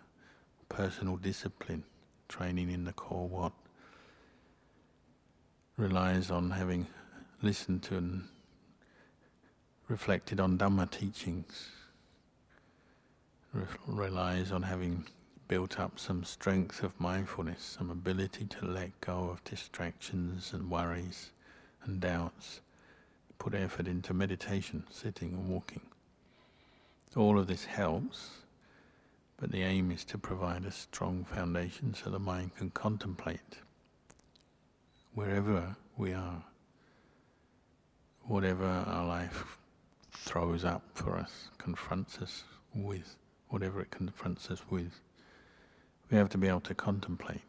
personal 0.70 1.18
discipline, 1.18 1.84
training 2.30 2.70
in 2.70 2.86
the 2.86 2.94
kor 2.94 3.27
wat, 3.27 3.54
relies 5.75 6.30
on 6.30 6.51
having 6.51 6.86
listened 7.42 7.82
to 7.82 7.98
and 7.98 8.25
reflected 9.88 10.40
on 10.40 10.60
Dhamma 10.60 10.92
teachings, 10.92 11.70
Re- 13.53 13.66
relies 13.88 14.51
on 14.51 14.62
having 14.62 15.07
built 15.48 15.79
up 15.79 16.00
some 16.00 16.24
strength 16.24 16.83
of 16.83 17.00
mindfulness, 17.00 17.75
some 17.77 17.90
ability 17.90 18.46
to 18.46 18.66
let 18.66 19.00
go 19.01 19.29
of 19.29 19.44
distractions 19.44 20.51
and 20.53 20.70
worries 20.70 21.31
and 21.83 22.00
doubts, 22.00 22.62
put 23.40 23.53
effort 23.53 23.88
into 23.88 24.14
meditation, 24.14 24.83
sitting 24.90 25.33
and 25.33 25.48
walking. 25.48 25.81
All 27.16 27.40
of 27.40 27.48
this 27.48 27.66
helps, 27.66 28.29
but 29.38 29.51
the 29.51 29.64
aim 29.64 29.92
is 29.92 30.03
to 30.05 30.18
provide 30.18 30.66
a 30.66 30.72
strong 30.72 31.24
foundation 31.24 31.94
so 31.94 32.10
the 32.10 32.20
mind 32.20 32.55
can 32.55 32.70
contemplate 32.72 33.57
wherever 35.14 35.75
we 35.98 36.14
are, 36.14 36.44
whatever 38.24 38.66
our 38.66 39.07
life 39.07 39.57
throws 40.12 40.64
up 40.66 40.83
for 40.94 41.16
us, 41.16 41.50
confronts 41.57 42.20
us 42.22 42.44
with, 42.75 43.16
whatever 43.50 43.81
it 43.81 43.90
confronts 43.90 44.51
us 44.51 44.62
with. 44.70 45.00
We 46.09 46.17
have 46.17 46.29
to 46.29 46.37
be 46.37 46.48
able 46.48 46.61
to 46.61 46.75
contemplate. 46.75 47.41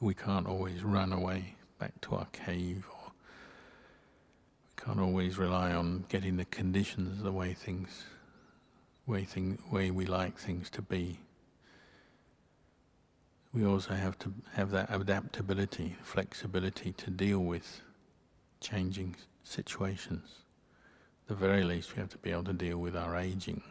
We 0.00 0.14
can't 0.14 0.46
always 0.46 0.82
run 0.82 1.12
away 1.12 1.54
back 1.78 2.00
to 2.02 2.16
our 2.16 2.26
cave 2.32 2.86
or 2.90 3.12
we 4.68 4.82
can't 4.84 5.00
always 5.00 5.38
rely 5.38 5.72
on 5.72 6.04
getting 6.08 6.36
the 6.36 6.44
conditions 6.46 7.22
the 7.22 7.32
way 7.32 7.54
things 7.54 8.04
way 9.06 9.24
thing 9.24 9.58
way 9.70 9.90
we 9.90 10.06
like 10.06 10.38
things 10.38 10.70
to 10.70 10.82
be. 10.82 11.20
We 13.52 13.64
also 13.66 13.94
have 13.94 14.18
to 14.20 14.32
have 14.54 14.70
that 14.70 14.94
adaptability, 14.94 15.96
flexibility 16.02 16.92
to 16.92 17.10
deal 17.10 17.40
with 17.40 17.80
changing 18.60 19.16
situations 19.42 20.40
the 21.30 21.36
very 21.36 21.62
least, 21.62 21.94
we 21.94 22.00
have 22.00 22.08
to 22.08 22.18
be 22.18 22.32
able 22.32 22.42
to 22.42 22.52
deal 22.52 22.78
with 22.78 22.96
our 22.96 23.16
aging. 23.16 23.62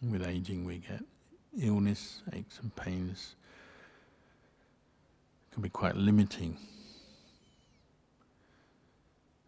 With 0.00 0.26
aging, 0.26 0.64
we 0.64 0.78
get 0.78 1.02
illness, 1.60 2.22
aches 2.32 2.58
and 2.60 2.74
pains. 2.74 3.34
Can 5.52 5.62
be 5.62 5.68
quite 5.68 5.96
limiting. 5.96 6.56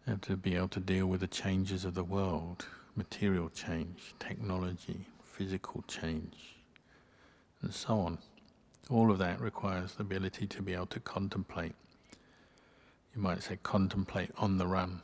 We 0.05 0.11
have 0.11 0.21
to 0.21 0.37
be 0.37 0.55
able 0.55 0.69
to 0.69 0.79
deal 0.79 1.07
with 1.07 1.19
the 1.19 1.27
changes 1.27 1.83
of 1.83 1.93
the 1.93 2.03
world, 2.03 2.65
material 2.95 3.49
change, 3.49 4.15
technology, 4.19 5.05
physical 5.23 5.83
change, 5.87 6.55
and 7.61 7.73
so 7.73 7.99
on. 7.99 8.17
All 8.89 9.11
of 9.11 9.17
that 9.17 9.41
requires 9.41 9.95
the 9.95 10.03
ability 10.03 10.47
to 10.47 10.61
be 10.61 10.73
able 10.73 10.85
to 10.87 10.99
contemplate. 11.01 11.75
You 13.13 13.21
might 13.21 13.43
say 13.43 13.59
contemplate 13.61 14.31
on 14.37 14.57
the 14.57 14.67
run 14.67 15.01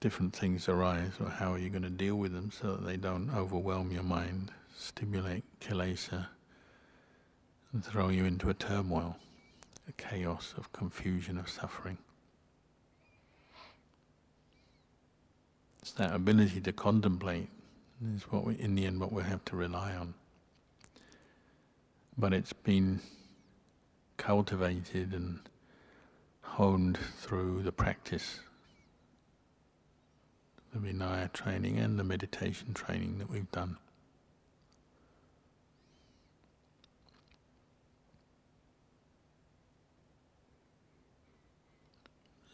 different 0.00 0.34
things 0.34 0.68
arise, 0.68 1.12
or 1.20 1.28
how 1.28 1.52
are 1.52 1.58
you 1.58 1.70
going 1.70 1.82
to 1.82 1.90
deal 1.90 2.16
with 2.16 2.32
them 2.32 2.50
so 2.50 2.74
that 2.74 2.86
they 2.86 2.96
don't 2.96 3.30
overwhelm 3.34 3.90
your 3.90 4.02
mind, 4.02 4.50
stimulate 4.76 5.44
kilesa, 5.60 6.26
and 7.72 7.84
throw 7.84 8.08
you 8.08 8.24
into 8.24 8.48
a 8.48 8.54
turmoil, 8.54 9.16
a 9.88 9.92
chaos 9.92 10.54
of 10.56 10.72
confusion, 10.72 11.38
of 11.38 11.48
suffering. 11.48 11.98
It's 15.82 15.92
that 15.92 16.14
ability 16.14 16.60
to 16.62 16.72
contemplate 16.72 17.48
is 18.14 18.24
what 18.24 18.44
we, 18.44 18.54
in 18.58 18.74
the 18.74 18.86
end, 18.86 19.00
what 19.00 19.12
we 19.12 19.22
have 19.22 19.44
to 19.46 19.56
rely 19.56 19.94
on. 19.94 20.14
But 22.18 22.32
it's 22.32 22.52
been 22.52 23.00
cultivated 24.16 25.12
and 25.12 25.40
honed 26.40 26.98
through 27.18 27.62
the 27.62 27.72
practice 27.72 28.40
the 30.72 30.92
Vinaya 30.92 31.32
training 31.32 31.78
and 31.78 31.98
the 31.98 32.04
meditation 32.04 32.74
training 32.74 33.18
that 33.18 33.30
we've 33.30 33.50
done. 33.50 33.76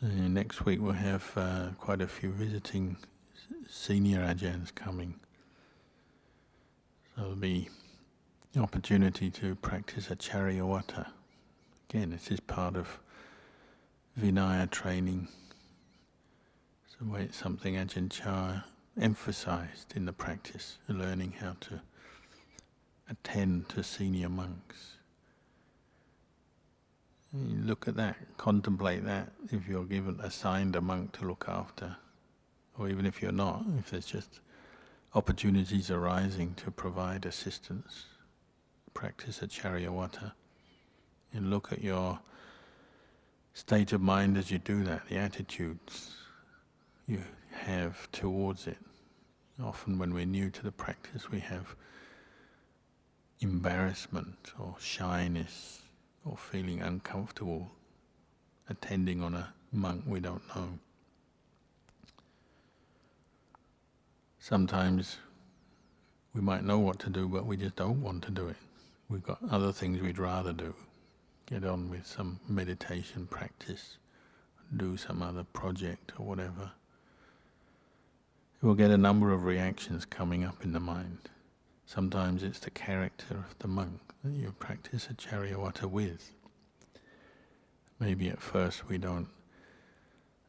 Next 0.04 0.64
week 0.64 0.80
we'll 0.82 0.94
have 0.94 1.30
uh, 1.36 1.68
quite 1.78 2.00
a 2.00 2.08
few 2.08 2.32
visiting 2.32 2.96
senior 3.68 4.18
ajahns 4.18 4.74
coming. 4.74 5.14
So 7.14 7.22
there'll 7.22 7.36
be 7.36 7.68
the 8.52 8.58
opportunity 8.60 9.30
to 9.30 9.54
practice 9.54 10.08
Acariyawatta. 10.08 11.06
Again, 11.88 12.10
this 12.10 12.32
is 12.32 12.40
part 12.40 12.74
of 12.74 12.98
Vinaya 14.20 14.68
training 14.68 15.28
So 16.88 17.14
it's 17.14 17.36
something 17.36 17.76
Ajahn 17.76 18.10
Chah 18.10 18.64
emphasized 19.00 19.92
in 19.94 20.06
the 20.06 20.12
practice, 20.12 20.78
learning 20.88 21.34
how 21.38 21.54
to 21.60 21.80
attend 23.08 23.68
to 23.68 23.84
senior 23.84 24.28
monks. 24.28 24.96
You 27.34 27.62
look 27.64 27.88
at 27.88 27.96
that, 27.96 28.16
contemplate 28.36 29.04
that, 29.06 29.32
if 29.50 29.66
you're 29.66 29.84
given 29.84 30.20
assigned 30.22 30.76
a 30.76 30.82
monk 30.82 31.12
to 31.18 31.24
look 31.26 31.46
after, 31.48 31.96
or 32.78 32.90
even 32.90 33.06
if 33.06 33.22
you're 33.22 33.32
not, 33.32 33.64
if 33.78 33.90
there's 33.90 34.06
just 34.06 34.40
opportunities 35.14 35.90
arising 35.90 36.54
to 36.56 36.70
provide 36.70 37.24
assistance, 37.24 38.04
practice 38.92 39.40
Acariyawatta, 39.40 40.32
And 41.32 41.48
look 41.48 41.72
at 41.72 41.82
your 41.82 42.20
state 43.54 43.92
of 43.92 44.02
mind 44.02 44.36
as 44.36 44.50
you 44.50 44.58
do 44.58 44.84
that, 44.84 45.08
the 45.08 45.16
attitudes 45.16 46.14
you 47.06 47.22
have 47.50 48.10
towards 48.12 48.66
it. 48.66 48.78
Often, 49.62 49.98
when 49.98 50.12
we're 50.12 50.26
new 50.26 50.50
to 50.50 50.62
the 50.62 50.72
practice, 50.72 51.30
we 51.30 51.40
have 51.40 51.76
embarrassment 53.40 54.52
or 54.58 54.76
shyness 54.80 55.81
or 56.24 56.36
feeling 56.36 56.80
uncomfortable 56.80 57.70
attending 58.68 59.22
on 59.22 59.34
a 59.34 59.52
monk 59.72 60.02
we 60.06 60.20
don't 60.20 60.42
know. 60.54 60.78
Sometimes 64.38 65.18
we 66.34 66.40
might 66.40 66.64
know 66.64 66.78
what 66.78 66.98
to 67.00 67.10
do, 67.10 67.28
but 67.28 67.46
we 67.46 67.56
just 67.56 67.76
don't 67.76 68.02
want 68.02 68.24
to 68.24 68.30
do 68.30 68.48
it. 68.48 68.56
We've 69.08 69.22
got 69.22 69.38
other 69.50 69.72
things 69.72 70.00
we'd 70.00 70.18
rather 70.18 70.52
do. 70.52 70.74
Get 71.46 71.64
on 71.64 71.90
with 71.90 72.06
some 72.06 72.40
meditation 72.48 73.26
practice, 73.26 73.98
do 74.76 74.96
some 74.96 75.22
other 75.22 75.44
project 75.44 76.12
or 76.18 76.26
whatever. 76.26 76.72
We'll 78.62 78.74
get 78.74 78.90
a 78.90 78.96
number 78.96 79.32
of 79.32 79.44
reactions 79.44 80.04
coming 80.04 80.44
up 80.44 80.64
in 80.64 80.72
the 80.72 80.80
mind. 80.80 81.28
Sometimes 81.92 82.42
it's 82.42 82.60
the 82.60 82.70
character 82.70 83.34
of 83.34 83.58
the 83.58 83.68
monk 83.68 84.00
that 84.24 84.32
you 84.32 84.54
practice 84.58 85.08
Acariyawatta 85.12 85.84
with. 85.84 86.32
Maybe 88.00 88.30
at 88.30 88.40
first 88.40 88.88
we 88.88 88.96
don't 88.96 89.28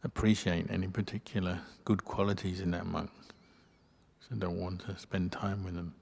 appreciate 0.06 0.72
any 0.72 0.88
particular 0.88 1.60
good 1.84 2.06
qualities 2.06 2.62
in 2.62 2.72
that 2.72 2.86
monk, 2.86 3.12
so 4.22 4.38
don't 4.38 4.58
want 4.58 4.86
to 4.86 4.98
spend 4.98 5.34
time 5.34 5.66
with 5.66 5.76
them. 5.76 5.96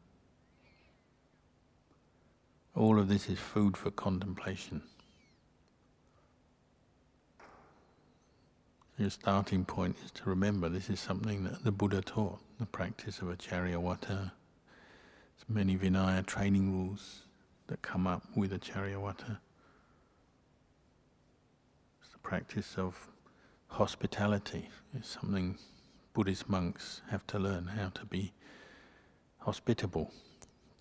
All 2.76 3.00
of 3.00 3.08
this 3.08 3.28
is 3.28 3.40
food 3.40 3.76
for 3.76 3.90
contemplation. 3.90 4.84
Your 9.00 9.10
starting 9.10 9.66
point 9.66 9.96
is 10.06 10.12
to 10.12 10.30
remember 10.30 10.70
this 10.70 10.92
is 10.92 11.00
something 11.00 11.46
that 11.46 11.64
the 11.64 11.72
Buddha 11.72 12.04
taught, 12.04 12.38
the 12.60 12.68
practice 12.68 13.22
of 13.22 13.32
a 13.32 13.36
Acariyawatta. 13.36 14.34
There's 15.42 15.56
many 15.56 15.78
Vinaya 15.78 16.26
training 16.26 16.72
rules 16.72 17.24
that 17.68 17.82
come 17.82 18.06
up 18.06 18.24
with 18.36 18.52
Acariyawatta. 18.52 19.40
It's 22.02 22.12
the 22.12 22.20
practice 22.20 22.76
of 22.78 23.08
hospitality. 23.68 24.70
It's 24.94 25.10
something 25.10 25.58
Buddhist 26.14 26.50
monks 26.50 27.02
have 27.10 27.26
to 27.28 27.40
learn 27.40 27.68
how 27.68 27.90
to 27.90 28.06
be 28.06 28.34
hospitable 29.40 30.12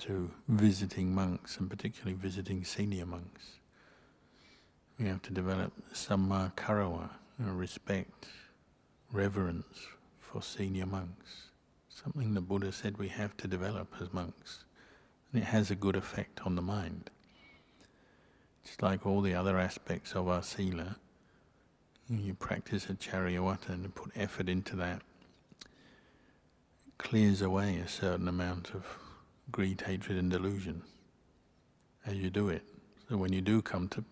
to 0.01 0.31
visiting 0.49 1.15
monks 1.15 1.57
and 1.59 1.71
particularly 1.71 2.17
visiting 2.17 2.65
senior 2.65 3.07
monks. 3.07 3.61
We 4.99 5.07
have 5.07 5.23
to 5.23 5.33
develop 5.33 5.73
samma 5.95 6.55
karawa, 6.55 7.11
respect, 7.39 8.27
reverence 9.13 9.87
for 10.19 10.43
senior 10.43 10.87
monks. 10.87 11.50
Something 12.03 12.33
the 12.33 12.41
Buddha 12.41 12.73
said 12.73 12.97
we 12.97 13.09
have 13.09 13.37
to 13.39 13.49
develop 13.49 13.95
as 14.01 14.13
monks. 14.13 14.65
And 15.33 15.43
it 15.43 15.47
has 15.47 15.71
a 15.71 15.75
good 15.75 15.97
effect 15.97 16.41
on 16.47 16.57
the 16.57 16.63
mind. 16.63 17.11
Just 18.65 18.83
like 18.83 19.05
all 19.05 19.21
the 19.21 19.35
other 19.35 19.59
aspects 19.59 20.13
of 20.13 20.27
our 20.27 20.43
sila, 20.43 20.97
you 22.09 22.35
practice 22.35 22.87
Acariyawatta 22.87 23.69
and 23.71 23.95
put 23.95 24.13
effort 24.17 24.49
into 24.49 24.77
that, 24.77 25.03
it 25.61 26.99
clears 26.99 27.43
away 27.43 27.77
a 27.77 27.89
certain 27.89 28.29
amount 28.29 28.71
of 28.75 28.99
greed, 29.53 29.83
hatred, 29.83 30.19
and 30.19 30.31
delusion 30.31 30.83
as 32.07 32.17
you 32.17 32.31
do 32.31 32.49
it. 32.49 32.63
So 33.09 33.17
when 33.17 33.33
you 33.33 33.41
do 33.41 33.61
come 33.61 33.89
to 33.89 34.05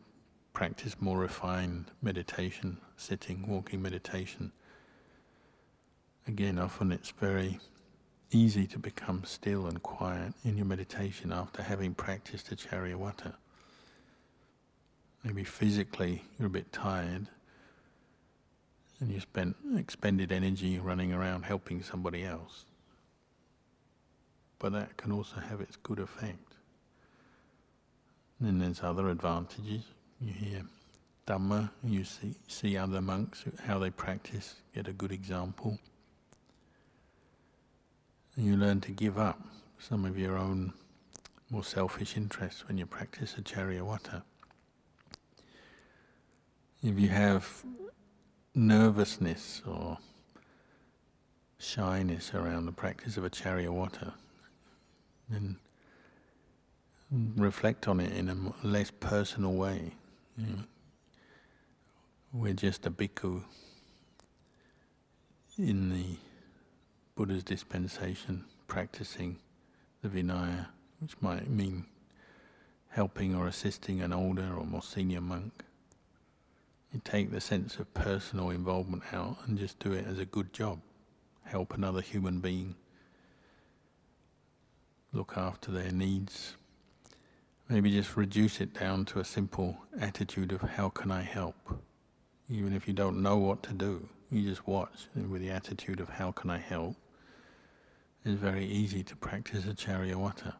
practice 0.53 0.97
more 1.01 1.19
refined 1.19 1.87
meditation, 2.03 2.79
sitting, 2.97 3.47
walking 3.49 3.81
meditation, 3.81 4.53
again, 6.27 6.59
often 6.59 6.93
it's 6.93 7.11
very 7.11 7.59
easy 8.31 8.67
to 8.67 8.79
become 8.79 9.25
still 9.25 9.67
and 9.67 9.83
quiet 9.83 10.35
in 10.45 10.57
your 10.57 10.67
meditation 10.67 11.33
after 11.33 11.63
having 11.63 11.95
practiced 11.95 12.51
Acariyawatta. 12.51 13.35
Maybe 15.25 15.45
physically 15.45 16.23
you're 16.39 16.49
a 16.49 16.51
bit 16.51 16.73
tired 16.73 17.27
and 19.01 19.11
you 19.11 19.21
spent 19.21 19.57
expended 19.77 20.33
energy 20.33 20.79
running 20.79 21.13
around 21.13 21.45
helping 21.45 21.83
somebody 21.83 22.25
else 22.25 22.65
but 24.59 24.73
that 24.73 24.97
can 24.97 25.13
also 25.13 25.37
have 25.41 25.61
its 25.61 25.77
good 25.77 25.99
effect. 25.99 26.57
And 28.39 28.49
then 28.49 28.59
there's 28.59 28.83
other 28.83 29.09
advantages. 29.09 29.85
You 30.21 30.33
hear 30.33 30.63
Dhamma, 31.27 31.71
you 31.85 32.05
see, 32.05 32.35
see 32.47 32.77
other 32.77 33.01
monks, 33.01 33.45
how 33.65 33.79
they 33.79 33.91
practice, 33.91 34.57
get 34.75 34.89
a 34.89 34.93
good 34.93 35.13
example. 35.13 35.79
And 38.39 38.47
you 38.47 38.57
learn 38.57 38.81
to 38.83 38.93
give 38.93 39.19
up 39.19 39.41
some 39.81 40.05
of 40.05 40.17
your 40.17 40.39
own 40.39 40.73
more 41.51 41.65
selfish 41.65 42.17
interests 42.17 42.69
when 42.69 42.79
you 42.79 42.87
practice 42.87 43.35
Acariyawatta. 43.37 44.23
If 46.81 47.01
you 47.01 47.09
have 47.09 47.65
nervousness 48.55 49.63
or 49.67 49.99
shyness 51.59 52.33
around 52.33 52.67
the 52.67 52.73
practice 52.73 53.17
of 53.17 53.25
Acariyawatta, 53.25 54.13
and 55.33 55.57
reflect 57.37 57.89
on 57.89 57.99
it 57.99 58.13
in 58.13 58.29
a 58.29 58.37
less 58.65 58.93
personal 58.93 59.55
way. 59.55 59.91
We're 62.33 62.55
just 62.55 62.87
a 62.87 62.91
bhikkhu 62.93 63.43
in 65.59 65.91
the 65.91 66.19
Buddha's 67.19 67.43
dispensation 67.43 68.45
practicing 68.69 69.39
the 70.03 70.09
Vinaya, 70.09 70.69
which 71.01 71.21
might 71.21 71.51
mean 71.51 71.85
helping 72.91 73.35
or 73.35 73.49
assisting 73.49 74.01
an 74.01 74.13
older 74.13 74.55
or 74.57 74.65
more 74.65 74.85
senior 74.85 75.21
monk. 75.21 75.65
You 76.93 77.01
take 77.03 77.33
the 77.33 77.41
sense 77.41 77.81
of 77.81 77.93
personal 77.93 78.51
involvement 78.51 79.03
out 79.13 79.39
and 79.45 79.59
just 79.59 79.81
do 79.81 79.91
it 79.95 80.07
as 80.07 80.21
a 80.21 80.25
good 80.25 80.53
job. 80.53 80.79
Help 81.43 81.75
another 81.75 82.03
human 82.03 82.39
being 82.39 82.77
look 85.13 85.33
after 85.37 85.73
their 85.73 85.91
needs. 85.91 86.55
Maybe 87.69 87.91
just 87.91 88.17
reduce 88.17 88.61
it 88.61 88.75
down 88.75 89.07
to 89.07 89.19
a 89.19 89.25
simple 89.25 89.79
attitude 90.01 90.53
of 90.53 90.61
how 90.61 90.89
can 90.89 91.11
I 91.11 91.23
help? 91.23 91.81
Even 92.49 92.73
if 92.73 92.87
you 92.87 92.95
don't 92.95 93.21
know 93.25 93.39
what 93.39 93.65
to 93.65 93.73
do, 93.73 94.09
you 94.31 94.49
just 94.49 94.69
watch 94.69 95.09
with 95.17 95.43
the 95.43 95.51
attitude 95.51 95.99
of 95.99 96.11
how 96.11 96.31
can 96.31 96.49
I 96.49 96.59
help. 96.59 96.95
It's 98.25 98.41
very 98.41 98.67
easy 98.67 99.03
to 99.05 99.17
practice 99.17 99.65
Acariyawatta. 99.65 100.55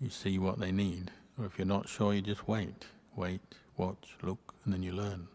You 0.00 0.10
see 0.10 0.38
what 0.38 0.58
they 0.58 0.72
need, 0.72 1.10
or 1.38 1.46
if 1.46 1.58
you're 1.58 1.66
not 1.66 1.88
sure, 1.88 2.14
you 2.14 2.22
just 2.22 2.48
wait, 2.48 2.86
wait, 3.14 3.40
watch, 3.76 4.16
look, 4.22 4.54
and 4.64 4.74
then 4.74 4.82
you 4.82 4.92
learn. 4.92 5.28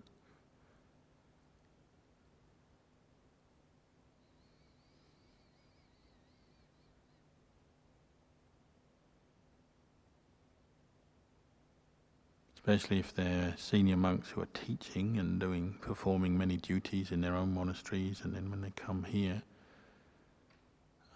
Especially 12.66 12.98
if 12.98 13.14
they're 13.14 13.54
senior 13.58 13.96
monks 13.96 14.30
who 14.32 14.42
are 14.42 14.48
teaching 14.48 15.20
and 15.20 15.40
doing 15.40 15.76
performing 15.82 16.36
many 16.36 16.58
duties 16.58 17.12
in 17.12 17.22
their 17.22 17.36
own 17.36 17.54
monasteries, 17.54 18.22
and 18.24 18.34
then 18.34 18.50
when 18.50 18.62
they 18.62 18.72
come 18.76 19.04
here, 19.04 19.44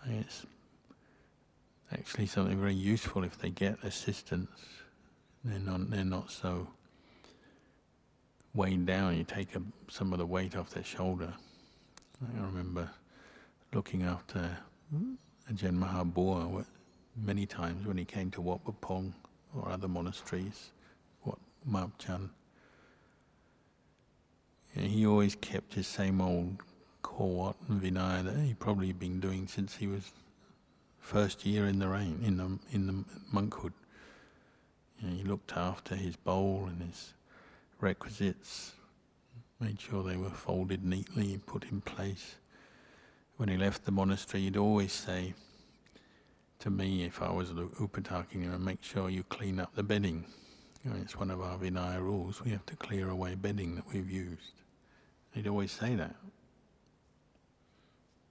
it's 0.05 0.45
actually 1.91 2.27
something 2.27 2.59
very 2.59 2.75
useful 2.75 3.23
if 3.23 3.35
they 3.39 3.49
get 3.49 3.83
assistance. 3.83 4.51
They're 5.43 5.57
not 5.57 5.89
they're 5.89 6.05
not 6.05 6.29
so 6.29 6.67
weighed 8.53 8.85
down. 8.85 9.17
You 9.17 9.23
take 9.23 9.55
a, 9.55 9.61
some 9.89 10.13
of 10.13 10.19
the 10.19 10.27
weight 10.27 10.55
off 10.55 10.69
their 10.69 10.83
shoulder. 10.83 11.33
I 12.21 12.45
remember 12.45 12.91
looking 13.73 14.03
after 14.03 14.55
Ajahn 15.51 15.79
Mahabua 15.79 16.63
many 17.17 17.47
times 17.47 17.87
when 17.87 17.97
he 17.97 18.05
came 18.05 18.29
to 18.31 18.41
Wat 18.41 18.61
Pong 18.81 19.15
or 19.55 19.71
other 19.71 19.87
monasteries 19.87 20.73
Mabchan. 21.67 22.29
he 24.75 25.05
always 25.05 25.35
kept 25.35 25.73
his 25.73 25.87
same 25.87 26.21
old 26.21 26.61
kor 27.01 27.35
wat 27.35 27.55
and 27.67 27.81
Vinaya 27.81 28.23
that 28.23 28.37
he 28.37 28.53
probably 28.53 28.93
been 28.93 29.19
doing 29.19 29.47
since 29.47 29.75
he 29.77 29.87
was 29.87 30.11
first 30.99 31.45
year 31.45 31.65
in 31.65 31.79
the 31.79 31.87
rain, 31.87 32.19
in 32.23 32.37
the 32.37 32.59
in 32.71 32.87
the 32.87 33.03
monkhood. 33.33 33.73
He 34.97 35.23
looked 35.23 35.53
after 35.55 35.95
his 35.95 36.15
bowl 36.15 36.65
and 36.67 36.81
his 36.81 37.13
requisites, 37.79 38.73
made 39.59 39.79
sure 39.79 40.03
they 40.03 40.17
were 40.17 40.29
folded 40.29 40.83
neatly, 40.83 41.39
put 41.45 41.63
in 41.65 41.81
place. 41.81 42.35
When 43.37 43.47
he 43.47 43.57
left 43.57 43.85
the 43.85 43.91
monastery, 43.91 44.43
he'd 44.43 44.57
always 44.57 44.91
say, 44.91 45.33
to 46.59 46.69
me, 46.69 47.05
if 47.05 47.21
I 47.21 47.31
was 47.31 47.51
I 47.51 47.53
would 47.53 48.59
make 48.59 48.83
sure 48.83 49.09
you 49.09 49.23
clean 49.23 49.59
up 49.61 49.73
the 49.75 49.83
bedding. 49.83 50.25
You 50.83 50.91
know, 50.91 50.97
it's 51.01 51.17
one 51.17 51.29
of 51.29 51.41
our 51.41 51.57
Vinaya 51.57 51.99
rules. 51.99 52.43
We 52.43 52.51
have 52.51 52.65
to 52.67 52.75
clear 52.75 53.09
away 53.09 53.35
bedding 53.35 53.75
that 53.75 53.85
we've 53.91 54.09
used. 54.09 54.53
He'd 55.33 55.47
always 55.47 55.71
say 55.71 55.95
that. 55.95 56.15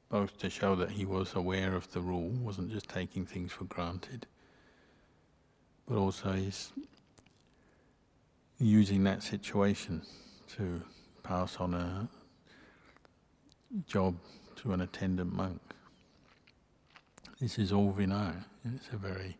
Both 0.09 0.39
to 0.39 0.49
show 0.49 0.75
that 0.77 0.91
he 0.91 1.05
was 1.05 1.35
aware 1.35 1.75
of 1.75 1.93
the 1.93 2.01
rule, 2.01 2.31
wasn't 2.31 2.71
just 2.71 2.89
taking 2.89 3.27
things 3.27 3.53
for 3.53 3.65
granted, 3.65 4.27
but 5.87 5.99
also 5.99 6.33
he's 6.33 6.73
using 8.59 9.05
that 9.05 9.23
situation 9.23 10.03
to 10.57 10.83
pass 11.23 11.57
on 11.57 11.75
a 11.75 12.09
job 13.87 14.17
to 14.57 14.73
an 14.73 14.81
attendant 14.81 15.33
monk. 15.33 15.61
This 17.39 17.59
is 17.59 17.71
all 17.71 17.93
Vinaya, 17.93 18.45
it's 18.75 18.89
a 18.93 18.97
very, 18.97 19.37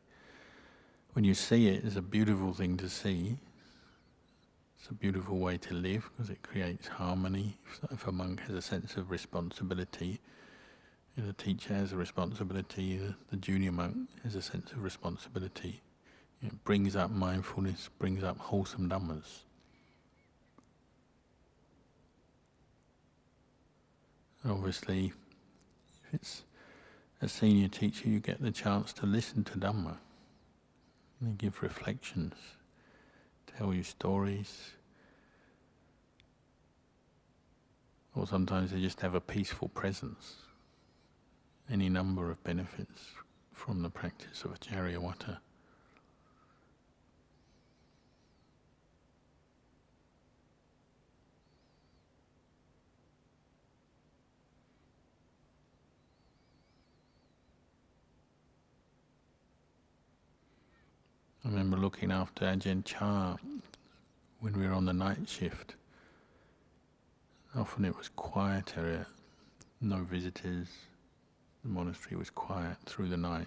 when 1.13 1.25
you 1.25 1.35
see 1.35 1.69
it, 1.69 1.85
it's 1.85 1.97
a 1.97 2.03
beautiful 2.03 2.53
thing 2.53 2.77
to 2.79 2.89
see. 2.89 3.37
It's 4.79 4.89
a 4.91 4.95
beautiful 4.95 5.39
way 5.39 5.59
to 5.59 5.75
live 5.75 6.09
because 6.17 6.31
it 6.31 6.43
creates 6.43 6.87
harmony. 6.87 7.59
If 7.91 8.07
a 8.07 8.13
monk 8.13 8.41
has 8.43 8.55
a 8.55 8.63
sense 8.63 8.97
of 8.97 9.11
responsibility, 9.11 10.21
the 11.17 11.33
teacher 11.33 11.75
has 11.75 11.93
a 11.93 11.97
responsibility, 11.97 13.01
the 13.31 13.37
junior 13.37 13.73
monk 13.73 13.97
has 14.23 14.37
a 14.37 14.43
sense 14.43 14.71
of 14.73 14.85
responsibility. 14.85 15.81
It 16.43 16.65
brings 16.65 16.95
up 16.95 17.11
mindfulness, 17.11 17.91
brings 17.99 18.23
up 18.23 18.39
wholesome 18.39 18.89
dhammas. 18.89 19.43
obviously, 24.51 25.13
if 26.05 26.15
it's 26.15 26.43
a 27.21 27.29
senior 27.29 27.69
teacher, 27.69 28.09
you 28.09 28.21
get 28.21 28.41
the 28.41 28.51
chance 28.51 28.93
to 28.95 29.07
listen 29.07 29.45
to 29.45 29.59
Dhamma. 29.59 29.97
They 31.21 31.33
give 31.33 31.63
reflections, 31.63 32.35
tell 33.57 33.75
you 33.75 33.83
stories. 33.83 34.71
Or 38.15 38.27
sometimes 38.27 38.71
they 38.71 38.81
just 38.81 39.01
have 39.01 39.15
a 39.15 39.21
peaceful 39.21 39.69
presence. 39.69 40.37
Any 41.71 41.89
number 41.89 42.31
of 42.31 42.43
benefits 42.45 43.01
from 43.53 43.83
the 43.83 43.91
practice 43.91 44.45
of 44.45 44.59
Acariyawatta. 44.59 45.39
I 61.49 61.51
remember 61.51 61.79
looking 61.79 62.13
after 62.13 62.45
Ajahn 62.45 62.85
Chah 62.85 63.39
when 64.41 64.53
we 64.61 64.67
were 64.67 64.75
on 64.75 64.85
the 64.85 64.93
night 64.93 65.27
shift. 65.27 65.77
Often 67.57 67.87
it 67.87 67.97
was 67.97 68.11
quieter, 68.11 69.07
uh, 69.07 69.11
no 69.81 70.03
visitors. 70.03 70.69
The 71.63 71.71
monastery 71.71 72.19
was 72.19 72.29
quiet 72.29 72.77
through 72.85 73.09
the 73.09 73.17
night. 73.17 73.47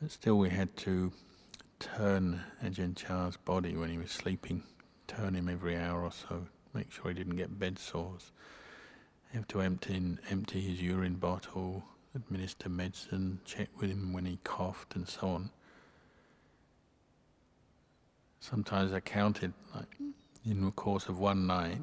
But 0.00 0.12
still, 0.12 0.38
we 0.38 0.50
had 0.50 0.76
to 0.76 1.10
turn 1.80 2.40
Ajahn 2.62 2.94
Chah's 2.94 3.36
body 3.36 3.76
when 3.76 3.90
he 3.90 3.98
was 3.98 4.12
sleeping, 4.12 4.62
turn 5.08 5.34
him 5.34 5.48
every 5.48 5.76
hour 5.76 6.04
or 6.04 6.12
so, 6.12 6.46
make 6.72 6.92
sure 6.92 7.08
he 7.08 7.14
didn't 7.14 7.34
get 7.34 7.58
bed 7.58 7.80
sores. 7.80 8.30
have 9.32 9.48
to 9.48 9.60
empty, 9.60 9.96
in, 9.96 10.20
empty 10.30 10.60
his 10.60 10.80
urine 10.80 11.16
bottle, 11.16 11.82
administer 12.14 12.68
medicine, 12.68 13.40
check 13.44 13.70
with 13.80 13.90
him 13.90 14.12
when 14.12 14.24
he 14.24 14.38
coughed, 14.44 14.94
and 14.94 15.08
so 15.08 15.26
on. 15.26 15.50
Sometimes 18.40 18.94
I 18.94 19.00
counted, 19.00 19.52
like 19.74 19.96
in 20.46 20.64
the 20.64 20.70
course 20.70 21.08
of 21.08 21.18
one 21.18 21.46
night, 21.46 21.78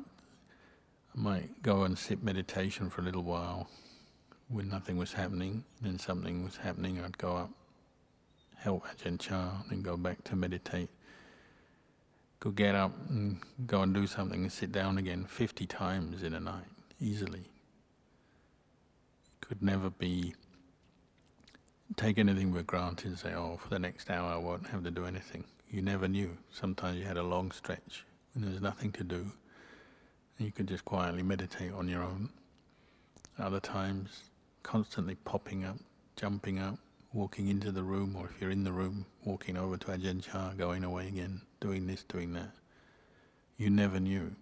I 1.16 1.20
might 1.20 1.62
go 1.62 1.84
and 1.84 1.98
sit 1.98 2.24
meditation 2.24 2.90
for 2.90 3.02
a 3.02 3.04
little 3.04 3.22
while 3.22 3.70
when 4.50 4.68
nothing 4.68 4.98
was 4.98 5.14
happening. 5.14 5.64
Then 5.82 6.00
something 6.00 6.44
was 6.44 6.58
happening, 6.58 7.00
I'd 7.00 7.18
go 7.20 7.38
up, 7.38 7.52
help 8.56 8.86
Ajahn 8.88 9.20
Chah, 9.20 9.62
then 9.70 9.84
go 9.84 9.98
back 9.98 10.24
to 10.26 10.36
meditate. 10.36 10.90
Could 12.40 12.56
get 12.56 12.74
up 12.74 12.92
and 13.10 13.40
go 13.68 13.84
and 13.84 13.94
do 13.94 14.08
something 14.08 14.42
and 14.42 14.52
sit 14.52 14.72
down 14.72 14.98
again 14.98 15.26
50 15.26 15.68
times 15.68 16.24
in 16.24 16.34
a 16.34 16.40
night, 16.40 16.66
easily. 17.00 17.46
Could 19.42 19.62
never 19.62 19.92
be 19.92 20.34
take 21.96 22.18
anything 22.18 22.54
for 22.54 22.64
granted 22.64 23.08
and 23.08 23.20
say, 23.20 23.34
oh, 23.34 23.58
for 23.58 23.70
the 23.70 23.80
next 23.80 24.10
hour 24.10 24.34
I 24.34 24.38
won't 24.38 24.68
have 24.68 24.84
to 24.84 24.92
do 24.92 25.06
anything 25.06 25.46
you 25.70 25.82
never 25.82 26.08
knew. 26.08 26.38
Sometimes 26.52 26.98
you 26.98 27.06
had 27.06 27.18
a 27.18 27.24
long 27.24 27.52
stretch 27.52 28.06
when 28.34 28.44
there 28.44 28.52
was 28.52 28.62
nothing 28.62 28.92
to 28.94 29.04
do, 29.04 29.32
and 30.38 30.46
you 30.46 30.52
could 30.52 30.68
just 30.68 30.86
quietly 30.86 31.24
meditate 31.24 31.74
on 31.74 31.88
your 31.88 32.04
own. 32.04 32.30
Other 33.38 33.60
times, 33.60 34.24
constantly 34.64 35.16
popping 35.16 35.64
up, 35.64 35.78
jumping 36.16 36.60
up, 36.60 36.80
walking 37.14 37.48
into 37.48 37.72
the 37.72 37.84
room, 37.84 38.16
or 38.16 38.28
if 38.28 38.42
you're 38.42 38.52
in 38.52 38.64
the 38.64 38.72
room, 38.72 39.06
walking 39.24 39.58
over 39.58 39.78
to 39.78 39.88
Ajahn 39.88 40.24
Chah, 40.24 40.54
going 40.54 40.84
away 40.84 41.08
again, 41.08 41.42
doing 41.60 41.88
this, 41.88 42.04
doing 42.04 42.34
that. 42.34 42.52
You 43.58 43.70
never 43.70 44.00
knew. 44.00 44.36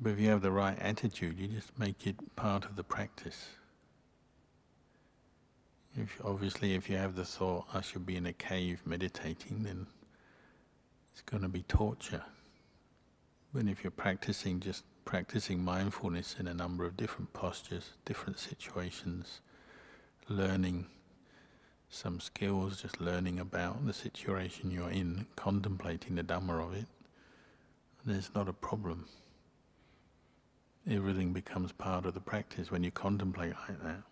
But 0.00 0.10
if 0.10 0.20
you 0.20 0.28
have 0.30 0.42
the 0.42 0.50
right 0.50 0.78
attitude, 0.80 1.38
you 1.38 1.46
just 1.46 1.78
make 1.78 2.06
it 2.06 2.16
part 2.34 2.64
of 2.64 2.74
the 2.74 2.82
practice. 2.82 3.46
If 5.96 6.20
obviously, 6.24 6.74
if 6.74 6.88
you 6.88 6.96
have 6.96 7.16
the 7.16 7.24
thought, 7.24 7.66
I 7.74 7.82
should 7.82 8.06
be 8.06 8.16
in 8.16 8.24
a 8.26 8.32
cave 8.32 8.80
meditating, 8.86 9.62
then 9.62 9.86
it's 11.12 11.20
going 11.22 11.42
to 11.42 11.48
be 11.48 11.62
torture. 11.62 12.24
But 13.52 13.66
if 13.66 13.84
you're 13.84 13.90
practicing, 13.90 14.60
just 14.60 14.84
practicing 15.04 15.62
mindfulness 15.62 16.36
in 16.38 16.48
a 16.48 16.54
number 16.54 16.86
of 16.86 16.96
different 16.96 17.34
postures, 17.34 17.90
different 18.06 18.38
situations, 18.38 19.40
learning 20.28 20.86
some 21.90 22.20
skills, 22.20 22.80
just 22.80 22.98
learning 22.98 23.38
about 23.38 23.84
the 23.84 23.92
situation 23.92 24.70
you're 24.70 24.90
in, 24.90 25.26
contemplating 25.36 26.14
the 26.14 26.24
Dhamma 26.24 26.66
of 26.66 26.74
it, 26.74 26.86
there's 28.06 28.30
not 28.34 28.48
a 28.48 28.52
problem. 28.54 29.06
Everything 30.90 31.34
becomes 31.34 31.70
part 31.70 32.06
of 32.06 32.14
the 32.14 32.20
practice 32.20 32.70
when 32.70 32.82
you 32.82 32.90
contemplate 32.90 33.52
like 33.68 33.82
that. 33.82 34.02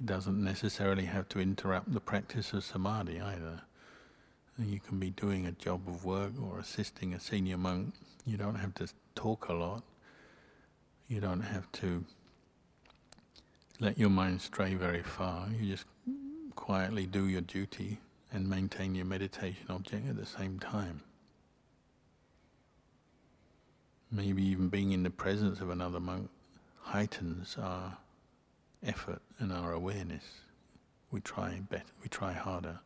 It 0.00 0.06
doesn't 0.06 0.42
necessarily 0.42 1.06
have 1.06 1.28
to 1.30 1.40
interrupt 1.40 1.92
the 1.92 2.00
practice 2.00 2.52
of 2.52 2.64
samadhi 2.64 3.20
either. 3.20 3.62
You 4.58 4.80
can 4.80 4.98
be 4.98 5.10
doing 5.10 5.46
a 5.46 5.52
job 5.52 5.82
of 5.86 6.04
work 6.04 6.32
or 6.42 6.58
assisting 6.58 7.14
a 7.14 7.20
senior 7.20 7.58
monk. 7.58 7.94
You 8.24 8.36
don't 8.36 8.56
have 8.56 8.74
to 8.74 8.88
talk 9.14 9.48
a 9.48 9.52
lot. 9.52 9.82
You 11.08 11.20
don't 11.20 11.42
have 11.42 11.70
to 11.72 12.04
let 13.78 13.98
your 13.98 14.08
mind 14.10 14.40
stray 14.40 14.74
very 14.74 15.02
far. 15.02 15.48
You 15.50 15.70
just 15.72 15.84
quietly 16.54 17.06
do 17.06 17.26
your 17.26 17.42
duty 17.42 17.98
and 18.32 18.48
maintain 18.48 18.94
your 18.94 19.04
meditation 19.04 19.66
object 19.68 20.08
at 20.08 20.16
the 20.16 20.26
same 20.26 20.58
time. 20.58 21.02
Maybe 24.10 24.42
even 24.44 24.68
being 24.68 24.92
in 24.92 25.02
the 25.02 25.10
presence 25.10 25.60
of 25.60 25.70
another 25.70 26.00
monk 26.00 26.30
heightens 26.80 27.56
our 27.60 27.98
effort 28.86 29.20
and 29.38 29.52
our 29.52 29.72
awareness. 29.72 30.24
We 31.10 31.20
try 31.20 31.60
better, 31.68 31.84
we 32.02 32.08
try 32.08 32.32
harder. 32.32 32.80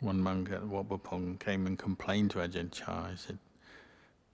One 0.00 0.20
monk 0.20 0.52
at 0.52 0.62
Pah 1.02 1.18
came 1.40 1.66
and 1.66 1.76
complained 1.76 2.30
to 2.30 2.38
Ajahn 2.38 2.70
Chah. 2.70 3.08
He 3.10 3.16
said, 3.16 3.38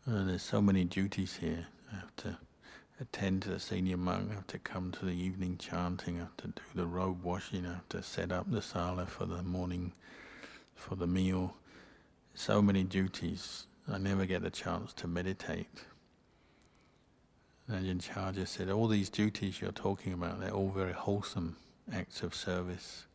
oh, 0.06 0.24
There's 0.24 0.42
so 0.42 0.60
many 0.60 0.84
duties 0.84 1.38
here. 1.40 1.68
I 1.90 1.96
have 1.96 2.14
to 2.16 2.36
attend 3.00 3.42
to 3.42 3.50
the 3.50 3.60
senior 3.60 3.96
monk, 3.96 4.30
I 4.30 4.34
have 4.34 4.46
to 4.48 4.58
come 4.58 4.92
to 4.92 5.04
the 5.04 5.12
evening 5.12 5.56
chanting, 5.58 6.16
I 6.16 6.20
have 6.20 6.36
to 6.38 6.48
do 6.48 6.62
the 6.74 6.86
robe 6.86 7.24
washing, 7.24 7.66
I 7.66 7.74
have 7.74 7.88
to 7.90 8.02
set 8.02 8.30
up 8.30 8.50
the 8.50 8.62
sala 8.62 9.06
for 9.06 9.26
the 9.26 9.42
morning 9.42 9.92
for 10.84 10.96
the 10.96 11.06
meal, 11.06 11.56
so 12.34 12.60
many 12.60 12.84
duties. 12.84 13.66
I 13.90 13.98
never 13.98 14.26
get 14.26 14.44
a 14.44 14.50
chance 14.50 14.92
to 14.94 15.08
meditate. 15.08 15.84
Ajahn 17.70 18.02
Chah 18.02 18.32
just 18.32 18.54
said, 18.54 18.68
all 18.70 18.88
these 18.88 19.08
duties 19.08 19.60
you're 19.60 19.72
talking 19.72 20.12
about, 20.12 20.40
they're 20.40 20.50
all 20.50 20.70
very 20.70 20.92
wholesome 20.92 21.56
acts 21.92 22.22
of 22.22 22.34
service. 22.34 23.06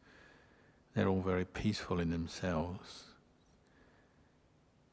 They're 0.95 1.07
all 1.07 1.21
very 1.21 1.45
peaceful 1.45 1.99
in 1.99 2.09
themselves. 2.09 3.03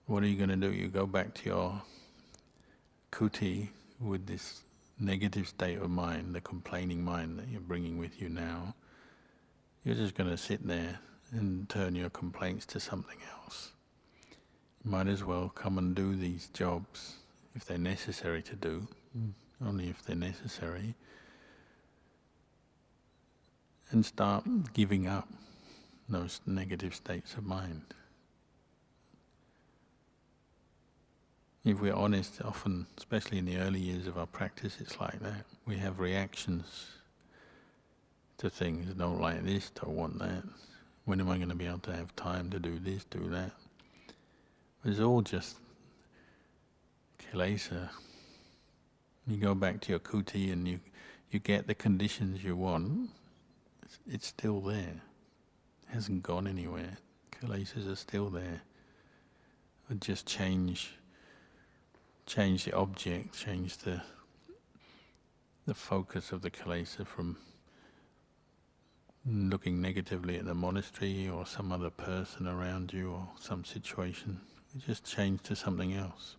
What 0.06 0.22
are 0.22 0.26
you 0.26 0.36
going 0.36 0.50
to 0.50 0.56
do? 0.56 0.72
You 0.72 0.88
go 0.88 1.06
back 1.06 1.34
to 1.34 1.46
your 1.46 1.82
kuti 3.10 3.70
with 3.98 4.26
this 4.26 4.60
negative 5.00 5.48
state 5.48 5.78
of 5.78 5.90
mind, 5.90 6.34
the 6.34 6.40
complaining 6.40 7.02
mind 7.02 7.38
that 7.38 7.48
you're 7.48 7.60
bringing 7.60 7.98
with 7.98 8.20
you 8.20 8.28
now 8.28 8.74
you're 9.86 9.94
just 9.94 10.16
going 10.16 10.28
to 10.28 10.36
sit 10.36 10.66
there 10.66 10.98
and 11.32 11.68
turn 11.68 11.94
your 11.94 12.10
complaints 12.10 12.66
to 12.66 12.80
something 12.80 13.18
else. 13.42 13.72
You 14.84 14.90
might 14.90 15.08
as 15.08 15.24
well 15.24 15.48
come 15.48 15.78
and 15.78 15.94
do 15.94 16.14
these 16.14 16.48
jobs 16.52 17.14
if 17.54 17.64
they're 17.64 17.78
necessary 17.78 18.42
to 18.42 18.54
do, 18.54 18.86
mm. 19.16 19.32
only 19.64 19.88
if 19.88 20.02
they're 20.04 20.14
necessary, 20.14 20.94
and 23.90 24.04
start 24.04 24.44
giving 24.74 25.06
up 25.06 25.28
those 26.08 26.40
negative 26.46 26.94
states 26.94 27.34
of 27.34 27.44
mind. 27.44 27.82
If 31.64 31.80
we're 31.80 31.94
honest, 31.94 32.40
often, 32.44 32.86
especially 32.96 33.38
in 33.38 33.44
the 33.44 33.56
early 33.56 33.80
years 33.80 34.06
of 34.06 34.16
our 34.16 34.26
practice, 34.26 34.76
it's 34.80 35.00
like 35.00 35.18
that. 35.20 35.46
We 35.66 35.76
have 35.78 35.98
reactions 35.98 36.86
to 38.38 38.48
things. 38.48 38.94
Don't 38.94 39.20
like 39.20 39.44
this, 39.44 39.70
don't 39.70 39.96
want 39.96 40.18
that. 40.20 40.44
When 41.06 41.20
am 41.20 41.30
I 41.30 41.36
going 41.36 41.50
to 41.50 41.54
be 41.54 41.66
able 41.66 41.78
to 41.78 41.94
have 41.94 42.14
time 42.16 42.50
to 42.50 42.58
do 42.58 42.80
this, 42.80 43.04
do 43.04 43.28
that? 43.30 43.52
It's 44.84 44.98
all 44.98 45.22
just 45.22 45.56
kilesa. 47.18 47.88
You 49.24 49.36
go 49.36 49.54
back 49.54 49.80
to 49.82 49.90
your 49.90 50.00
kuti 50.00 50.52
and 50.52 50.66
you, 50.66 50.80
you 51.30 51.38
get 51.38 51.68
the 51.68 51.76
conditions 51.76 52.42
you 52.42 52.56
want, 52.56 53.10
it's, 53.84 53.98
it's 54.10 54.26
still 54.26 54.60
there. 54.60 55.00
It 55.88 55.94
hasn't 55.94 56.24
gone 56.24 56.48
anywhere. 56.48 56.98
Kilesas 57.30 57.90
are 57.90 57.96
still 57.96 58.28
there. 58.28 58.62
But 59.88 60.00
just 60.00 60.26
change 60.26 60.90
change 62.26 62.64
the 62.64 62.72
object, 62.72 63.38
change 63.38 63.76
the 63.78 64.02
the 65.66 65.74
focus 65.74 66.32
of 66.32 66.42
the 66.42 66.50
kilesa 66.50 67.06
from 67.06 67.36
looking 69.28 69.80
negatively 69.80 70.36
at 70.36 70.44
the 70.44 70.54
monastery 70.54 71.28
or 71.28 71.44
some 71.46 71.72
other 71.72 71.90
person 71.90 72.46
around 72.46 72.92
you 72.92 73.10
or 73.10 73.28
some 73.38 73.64
situation. 73.64 74.40
just 74.86 75.04
change 75.04 75.42
to 75.42 75.56
something 75.56 75.94
else. 75.94 76.36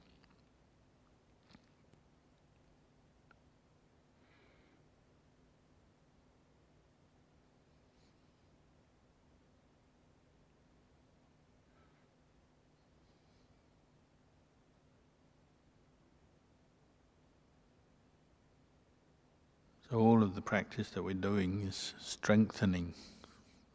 All 19.98 20.24
of 20.24 20.36
the 20.36 20.42
practice 20.42 20.90
that 20.92 21.04
we're 21.04 21.14
doing 21.14 21.62
is 21.68 21.94
strengthening 22.00 22.94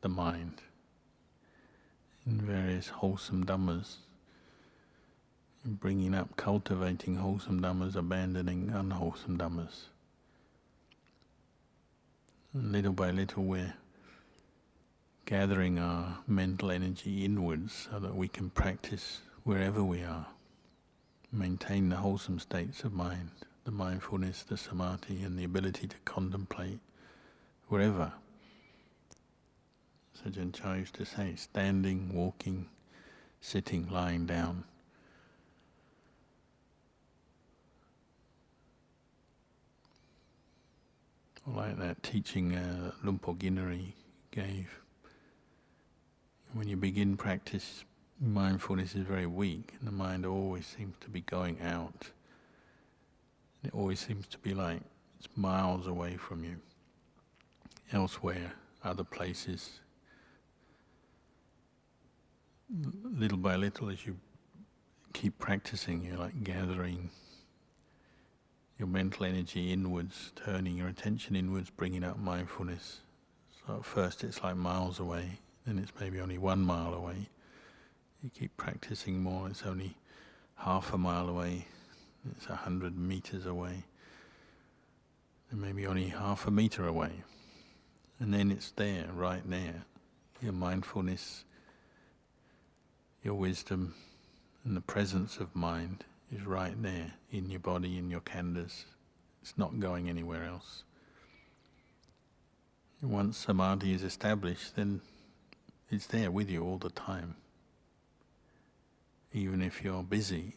the 0.02 0.08
mind 0.08 0.62
in 2.26 2.40
various 2.40 2.88
wholesome 2.88 3.44
dhammas, 3.44 3.96
in 5.64 5.74
bringing 5.74 6.14
up, 6.14 6.36
cultivating 6.36 7.16
wholesome 7.16 7.60
dhammas, 7.60 7.96
abandoning 7.96 8.70
unwholesome 8.70 9.38
dhammas. 9.38 9.84
And 12.54 12.72
little 12.72 12.92
by 12.92 13.10
little 13.10 13.44
we're 13.44 13.74
gathering 15.24 15.78
our 15.78 16.18
mental 16.26 16.70
energy 16.70 17.24
inwards 17.24 17.88
so 17.90 17.98
that 17.98 18.14
we 18.14 18.28
can 18.28 18.50
practice 18.50 19.22
wherever 19.44 19.82
we 19.82 20.02
are, 20.02 20.26
maintain 21.32 21.88
the 21.88 21.96
wholesome 21.96 22.38
states 22.38 22.84
of 22.84 22.92
mind 22.92 23.30
the 23.64 23.70
mindfulness, 23.70 24.42
the 24.42 24.56
samadhi, 24.56 25.22
and 25.22 25.38
the 25.38 25.44
ability 25.44 25.86
to 25.86 25.96
contemplate 26.04 26.80
wherever. 27.68 28.12
So 30.14 30.30
Ajahn 30.30 30.52
Chah 30.52 30.74
used 30.74 30.94
to 30.94 31.04
say, 31.04 31.34
standing, 31.36 32.12
walking, 32.12 32.66
sitting, 33.40 33.88
lying 33.90 34.26
down. 34.26 34.64
Or 41.46 41.54
like 41.54 41.78
that 41.78 42.02
teaching 42.02 42.54
uh, 42.54 42.92
Lumpur 43.04 43.36
Ginari 43.36 43.92
gave. 44.30 44.78
When 46.52 46.68
you 46.68 46.76
begin 46.76 47.16
practice, 47.16 47.84
mindfulness 48.20 48.94
is 48.94 49.06
very 49.06 49.26
weak, 49.26 49.72
and 49.78 49.88
the 49.88 49.92
mind 49.92 50.24
always 50.24 50.66
seems 50.66 50.94
to 51.00 51.08
be 51.08 51.22
going 51.22 51.60
out 51.60 52.10
it 53.64 53.72
always 53.74 54.00
seems 54.00 54.26
to 54.28 54.38
be 54.38 54.54
like 54.54 54.80
it's 55.18 55.28
miles 55.36 55.86
away 55.86 56.16
from 56.16 56.44
you, 56.44 56.56
elsewhere, 57.92 58.52
other 58.82 59.04
places. 59.04 59.80
Little 63.04 63.38
by 63.38 63.56
little, 63.56 63.90
as 63.90 64.04
you 64.06 64.16
keep 65.12 65.38
practicing, 65.38 66.04
you're 66.04 66.16
like 66.16 66.42
gathering 66.42 67.10
your 68.78 68.88
mental 68.88 69.26
energy 69.26 69.72
inwards, 69.72 70.32
turning 70.34 70.76
your 70.76 70.88
attention 70.88 71.36
inwards, 71.36 71.70
bringing 71.70 72.02
up 72.02 72.18
mindfulness. 72.18 73.00
So 73.64 73.76
at 73.76 73.84
first 73.84 74.24
it's 74.24 74.42
like 74.42 74.56
miles 74.56 74.98
away, 74.98 75.38
then 75.64 75.78
it's 75.78 75.92
maybe 76.00 76.20
only 76.20 76.38
one 76.38 76.62
mile 76.62 76.94
away. 76.94 77.28
You 78.24 78.30
keep 78.30 78.56
practicing 78.56 79.22
more, 79.22 79.48
it's 79.48 79.62
only 79.62 79.96
half 80.56 80.92
a 80.92 80.98
mile 80.98 81.28
away, 81.28 81.66
it's 82.30 82.46
a 82.46 82.56
hundred 82.56 82.96
meters 82.96 83.46
away, 83.46 83.84
and 85.50 85.60
maybe 85.60 85.86
only 85.86 86.08
half 86.08 86.46
a 86.46 86.50
meter 86.50 86.86
away. 86.86 87.24
And 88.18 88.32
then 88.32 88.50
it's 88.50 88.70
there, 88.70 89.06
right 89.12 89.42
there. 89.48 89.82
Your 90.40 90.52
mindfulness, 90.52 91.44
your 93.22 93.34
wisdom, 93.34 93.94
and 94.64 94.76
the 94.76 94.80
presence 94.80 95.38
of 95.38 95.54
mind 95.54 96.04
is 96.32 96.46
right 96.46 96.80
there 96.80 97.14
in 97.30 97.50
your 97.50 97.60
body, 97.60 97.98
in 97.98 98.10
your 98.10 98.20
khandhas. 98.20 98.84
It's 99.42 99.54
not 99.56 99.80
going 99.80 100.08
anywhere 100.08 100.44
else. 100.44 100.84
Once 103.02 103.36
samadhi 103.36 103.92
is 103.92 104.04
established, 104.04 104.76
then 104.76 105.00
it's 105.90 106.06
there 106.06 106.30
with 106.30 106.48
you 106.48 106.62
all 106.62 106.78
the 106.78 106.90
time. 106.90 107.34
Even 109.32 109.60
if 109.60 109.82
you're 109.82 110.04
busy, 110.04 110.54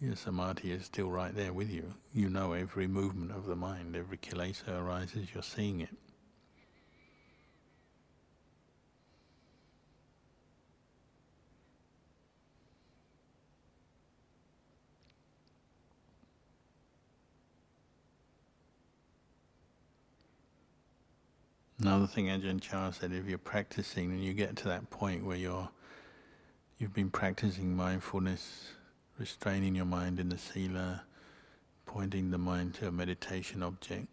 your 0.00 0.16
samadhi 0.16 0.72
is 0.72 0.86
still 0.86 1.10
right 1.10 1.34
there 1.34 1.52
with 1.52 1.70
you. 1.70 1.84
You 2.14 2.30
know 2.30 2.54
every 2.54 2.86
movement 2.86 3.32
of 3.32 3.44
the 3.44 3.54
mind, 3.54 3.94
every 3.94 4.16
kilesa 4.16 4.80
arises, 4.80 5.28
you're 5.34 5.42
seeing 5.42 5.82
it. 5.82 5.90
Another 21.78 22.06
thing 22.06 22.26
Ajahn 22.26 22.60
Chah 22.60 22.90
said, 22.90 23.12
if 23.12 23.26
you're 23.26 23.38
practicing 23.38 24.12
and 24.12 24.22
you 24.22 24.34
get 24.34 24.54
to 24.56 24.68
that 24.68 24.90
point 24.90 25.24
where 25.24 25.36
you're, 25.36 25.68
you've 26.78 26.92
been 26.92 27.10
practicing 27.10 27.74
mindfulness 27.74 28.72
restraining 29.20 29.74
your 29.74 29.84
mind 29.84 30.18
in 30.18 30.30
the 30.30 30.38
sila, 30.38 31.02
pointing 31.84 32.30
the 32.30 32.38
mind 32.38 32.72
to 32.72 32.88
a 32.88 32.90
meditation 32.90 33.62
object. 33.62 34.08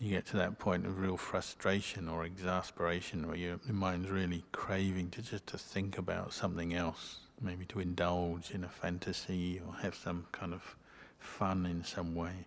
You 0.00 0.08
get 0.08 0.24
to 0.28 0.38
that 0.38 0.58
point 0.58 0.86
of 0.86 0.98
real 0.98 1.18
frustration 1.18 2.08
or 2.08 2.24
exasperation 2.24 3.26
where 3.26 3.36
your, 3.36 3.60
mind's 3.68 4.08
really 4.08 4.42
craving 4.52 5.10
to 5.10 5.22
just 5.22 5.46
to 5.48 5.58
think 5.58 5.98
about 5.98 6.32
something 6.32 6.74
else, 6.74 7.18
maybe 7.42 7.66
to 7.66 7.80
indulge 7.80 8.50
in 8.52 8.64
a 8.64 8.68
fantasy 8.68 9.60
or 9.64 9.74
have 9.74 9.94
some 9.94 10.26
kind 10.32 10.54
of 10.54 10.76
fun 11.18 11.66
in 11.66 11.84
some 11.84 12.14
way. 12.14 12.46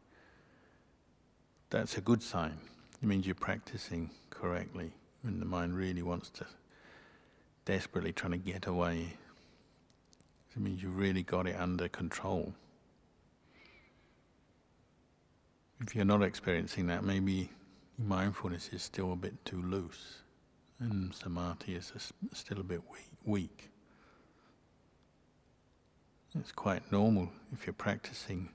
That's 1.70 1.98
a 1.98 2.02
good 2.02 2.24
sign. 2.24 2.58
It 3.02 3.06
means 3.06 3.28
you're 3.28 3.36
practicing 3.36 4.10
correctly 4.32 4.92
when 5.22 5.40
the 5.40 5.46
mind 5.46 5.78
really 5.78 6.02
wants 6.02 6.32
to, 6.32 6.48
desperately 7.64 8.12
trying 8.12 8.32
to 8.32 8.38
get 8.40 8.66
away 8.66 9.14
it 10.58 10.64
means 10.64 10.82
you've 10.82 10.98
really 10.98 11.22
got 11.22 11.46
it 11.46 11.56
under 11.56 11.88
control. 11.88 12.52
If 15.80 15.96
you're 15.96 16.04
not 16.04 16.24
experiencing 16.24 16.88
that, 16.88 17.04
maybe 17.04 17.52
mindfulness 18.00 18.70
is 18.74 18.82
still 18.82 19.14
a 19.14 19.16
bit 19.16 19.46
too 19.46 19.62
loose, 19.62 20.24
and 20.80 21.14
samadhi 21.14 21.76
is 21.76 21.94
a, 21.96 22.36
still 22.36 22.60
a 22.60 22.64
bit 22.64 22.82
weak. 23.24 23.70
It's 26.40 26.52
quite 26.52 26.92
normal 26.92 27.30
if 27.54 27.68
you're 27.68 27.74
practicing, 27.74 28.50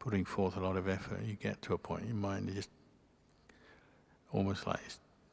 putting 0.00 0.24
forth 0.24 0.56
a 0.56 0.60
lot 0.60 0.76
of 0.76 0.88
effort. 0.88 1.20
You 1.24 1.34
get 1.34 1.62
to 1.62 1.74
a 1.74 1.78
point, 1.78 2.06
your 2.06 2.16
mind 2.16 2.48
is 2.48 2.56
just 2.56 2.70
almost 4.32 4.66
like 4.66 4.80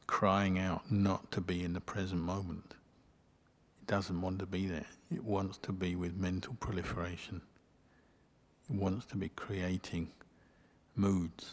crying 0.06 0.60
out 0.60 0.90
not 0.90 1.32
to 1.32 1.40
be 1.40 1.64
in 1.64 1.72
the 1.72 1.80
present 1.80 2.20
moment 2.22 2.75
doesn't 3.86 4.20
want 4.20 4.38
to 4.40 4.46
be 4.46 4.66
there. 4.66 4.86
It 5.12 5.22
wants 5.24 5.58
to 5.58 5.72
be 5.72 5.96
with 5.96 6.16
mental 6.16 6.54
proliferation. 6.60 7.40
It 8.68 8.76
wants 8.76 9.06
to 9.06 9.16
be 9.16 9.28
creating 9.30 10.10
moods, 10.96 11.52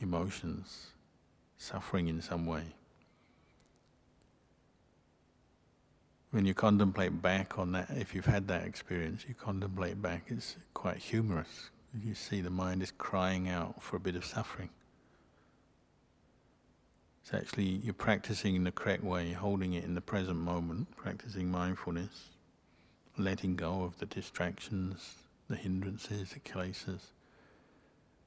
emotions, 0.00 0.88
suffering 1.56 2.08
in 2.08 2.20
some 2.20 2.46
way. 2.46 2.64
When 6.32 6.46
you 6.46 6.54
contemplate 6.54 7.20
back 7.20 7.58
on 7.58 7.72
that, 7.72 7.90
if 7.90 8.14
you've 8.14 8.26
had 8.26 8.48
that 8.48 8.64
experience, 8.64 9.24
you 9.28 9.34
contemplate 9.34 10.00
back, 10.00 10.24
it's 10.28 10.56
quite 10.72 10.96
humorous. 10.96 11.70
You 12.02 12.14
see 12.14 12.40
the 12.40 12.50
mind 12.50 12.82
is 12.82 12.90
crying 12.90 13.48
out 13.48 13.82
for 13.82 13.96
a 13.96 14.00
bit 14.00 14.16
of 14.16 14.24
suffering. 14.24 14.70
It's 17.22 17.34
actually, 17.34 17.80
you're 17.84 17.94
practicing 17.94 18.56
in 18.56 18.64
the 18.64 18.72
correct 18.72 19.04
way, 19.04 19.32
holding 19.32 19.74
it 19.74 19.84
in 19.84 19.94
the 19.94 20.00
present 20.00 20.38
moment, 20.38 20.94
practicing 20.96 21.50
mindfulness, 21.50 22.30
letting 23.16 23.56
go 23.56 23.84
of 23.84 23.98
the 23.98 24.06
distractions, 24.06 25.14
the 25.48 25.56
hindrances, 25.56 26.30
the 26.30 26.40
kilesas. 26.40 27.00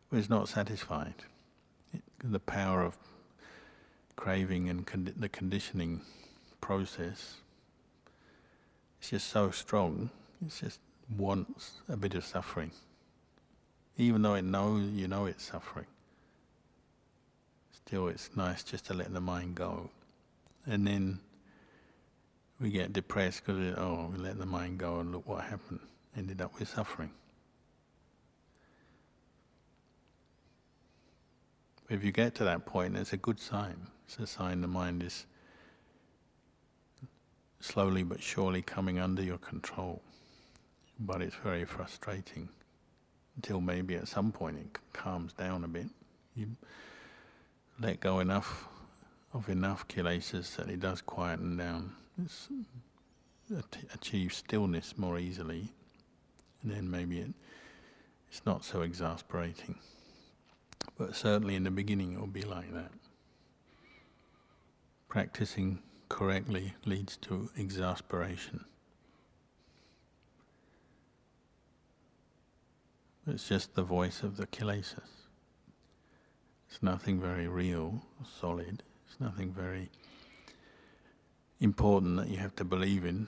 But 0.09 0.19
it's 0.19 0.29
not 0.29 0.47
satisfied. 0.47 1.15
It, 1.93 2.01
the 2.23 2.39
power 2.39 2.83
of 2.83 2.97
craving 4.15 4.69
and 4.69 4.85
the 5.17 5.29
conditioning 5.29 6.01
process 6.61 7.35
it's 9.05 9.11
just 9.11 9.29
so 9.29 9.51
strong, 9.51 10.09
it 10.43 10.51
just 10.59 10.79
wants 11.15 11.73
a 11.87 11.95
bit 11.95 12.15
of 12.15 12.25
suffering. 12.25 12.71
Even 13.97 14.23
though 14.23 14.33
it 14.33 14.41
knows 14.41 14.89
you 14.89 15.07
know 15.07 15.27
it's 15.27 15.43
suffering. 15.43 15.85
Still 17.85 18.07
it's 18.07 18.31
nice 18.35 18.63
just 18.63 18.85
to 18.87 18.93
let 18.95 19.13
the 19.13 19.21
mind 19.21 19.55
go. 19.55 19.89
And 20.65 20.87
then 20.87 21.19
we 22.59 22.71
get 22.71 22.93
depressed 22.93 23.45
because 23.45 23.75
oh 23.77 24.11
we 24.11 24.17
let 24.17 24.39
the 24.39 24.45
mind 24.45 24.79
go 24.79 24.99
and 24.99 25.11
look 25.11 25.27
what 25.27 25.43
happened. 25.43 25.81
Ended 26.17 26.41
up 26.41 26.57
with 26.57 26.67
suffering. 26.67 27.11
If 31.89 32.03
you 32.03 32.11
get 32.11 32.33
to 32.35 32.43
that 32.45 32.65
point, 32.65 32.97
it's 32.97 33.13
a 33.13 33.17
good 33.17 33.39
sign. 33.39 33.87
It's 34.07 34.17
a 34.17 34.25
sign 34.25 34.61
the 34.61 34.67
mind 34.67 35.03
is 35.03 35.27
slowly 37.59 38.01
but 38.01 38.23
surely 38.23 38.63
coming 38.63 38.97
under 38.97 39.21
your 39.21 39.37
control. 39.37 40.01
But 40.99 41.21
it's 41.21 41.35
very 41.35 41.65
frustrating 41.65 42.49
until 43.35 43.61
maybe 43.61 43.95
at 43.95 44.07
some 44.07 44.31
point 44.31 44.57
it 44.57 44.79
calms 44.93 45.33
down 45.33 45.63
a 45.63 45.67
bit. 45.67 45.87
You 46.35 46.47
let 47.79 47.99
go 47.99 48.19
enough 48.19 48.67
of 49.33 49.49
enough 49.49 49.87
kilesas 49.87 50.55
that 50.55 50.69
it 50.69 50.79
does 50.79 51.01
quieten 51.01 51.57
down. 51.57 51.93
It's 52.23 52.47
achieve 53.93 54.33
stillness 54.33 54.97
more 54.97 55.19
easily, 55.19 55.73
and 56.63 56.71
then 56.71 56.89
maybe 56.89 57.19
it, 57.19 57.33
it's 58.29 58.45
not 58.45 58.63
so 58.63 58.81
exasperating. 58.81 59.75
But 60.97 61.15
certainly 61.15 61.55
in 61.55 61.63
the 61.63 61.71
beginning 61.71 62.13
it 62.13 62.19
will 62.19 62.27
be 62.27 62.43
like 62.43 62.73
that. 62.73 62.91
Practicing 65.09 65.79
correctly 66.07 66.73
leads 66.85 67.17
to 67.17 67.49
exasperation. 67.57 68.63
It's 73.27 73.47
just 73.47 73.75
the 73.75 73.83
voice 73.83 74.23
of 74.23 74.37
the 74.37 74.47
kilesas. 74.47 75.24
It's 76.75 76.83
nothing 76.83 77.21
very 77.21 77.47
real, 77.47 78.03
solid. 78.41 78.83
It's 79.07 79.17
nothing 79.21 79.53
very 79.53 79.87
important 81.61 82.17
that 82.17 82.27
you 82.27 82.35
have 82.35 82.53
to 82.57 82.65
believe 82.65 83.05
in. 83.05 83.27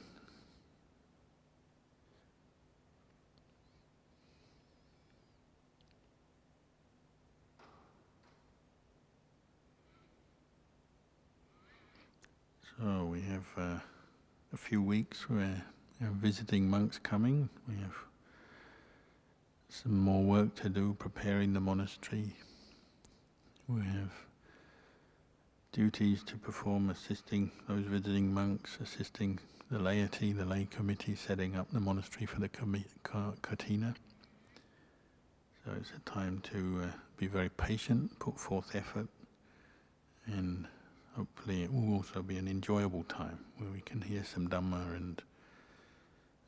So 12.77 13.05
we 13.05 13.21
have 13.21 13.45
uh, 13.55 13.79
a 14.51 14.57
few 14.57 14.81
weeks 14.81 15.29
where 15.29 15.63
visiting 16.01 16.69
monks 16.69 16.99
coming. 17.01 17.47
We 17.65 17.75
have 17.75 17.95
some 19.69 19.97
more 19.97 20.23
work 20.23 20.53
to 20.55 20.67
do 20.67 20.97
preparing 20.99 21.53
the 21.53 21.61
monastery. 21.61 22.33
We 23.69 23.81
have 23.81 24.13
duties 25.73 26.23
to 26.23 26.37
perform 26.37 26.89
assisting 26.89 27.51
those 27.67 27.83
visiting 27.83 28.33
monks, 28.33 28.77
assisting 28.81 29.39
the 29.69 29.77
laity, 29.77 30.31
the 30.31 30.45
lay 30.45 30.69
committee, 30.71 31.15
setting 31.15 31.57
up 31.57 31.67
the 31.73 31.81
monastery 31.81 32.25
for 32.25 32.39
the 32.39 32.47
Kathina. 32.47 33.93
So 35.65 35.71
it's 35.77 35.91
a 35.91 36.09
time 36.09 36.41
to 36.53 36.83
uh, 36.85 36.97
be 37.17 37.27
very 37.27 37.49
patient, 37.49 38.17
put 38.19 38.39
forth 38.39 38.73
effort, 38.73 39.09
and 40.27 40.65
hopefully 41.17 41.63
it 41.63 41.73
will 41.73 41.93
also 41.93 42.21
be 42.21 42.37
an 42.37 42.47
enjoyable 42.47 43.03
time 43.03 43.39
where 43.57 43.69
we 43.69 43.81
can 43.81 43.99
hear 43.99 44.23
some 44.23 44.47
Dhamma 44.47 44.95
and 44.95 45.21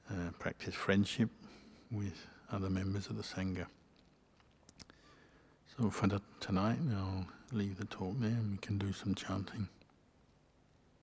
uh, 0.09 0.31
practice 0.39 0.73
friendship 0.73 1.29
with 1.91 2.27
other 2.49 2.69
members 2.69 3.07
of 3.07 3.17
the 3.17 3.23
Sangha. 3.23 3.65
So 5.79 5.89
for 5.89 6.07
the, 6.07 6.21
tonight, 6.41 6.77
I'll 6.93 7.25
leave 7.53 7.77
the 7.77 7.85
talk 7.85 8.19
there 8.19 8.31
and 8.31 8.51
we 8.51 8.57
can 8.57 8.77
do 8.77 8.91
some 8.91 9.15
chanting. 9.15 9.69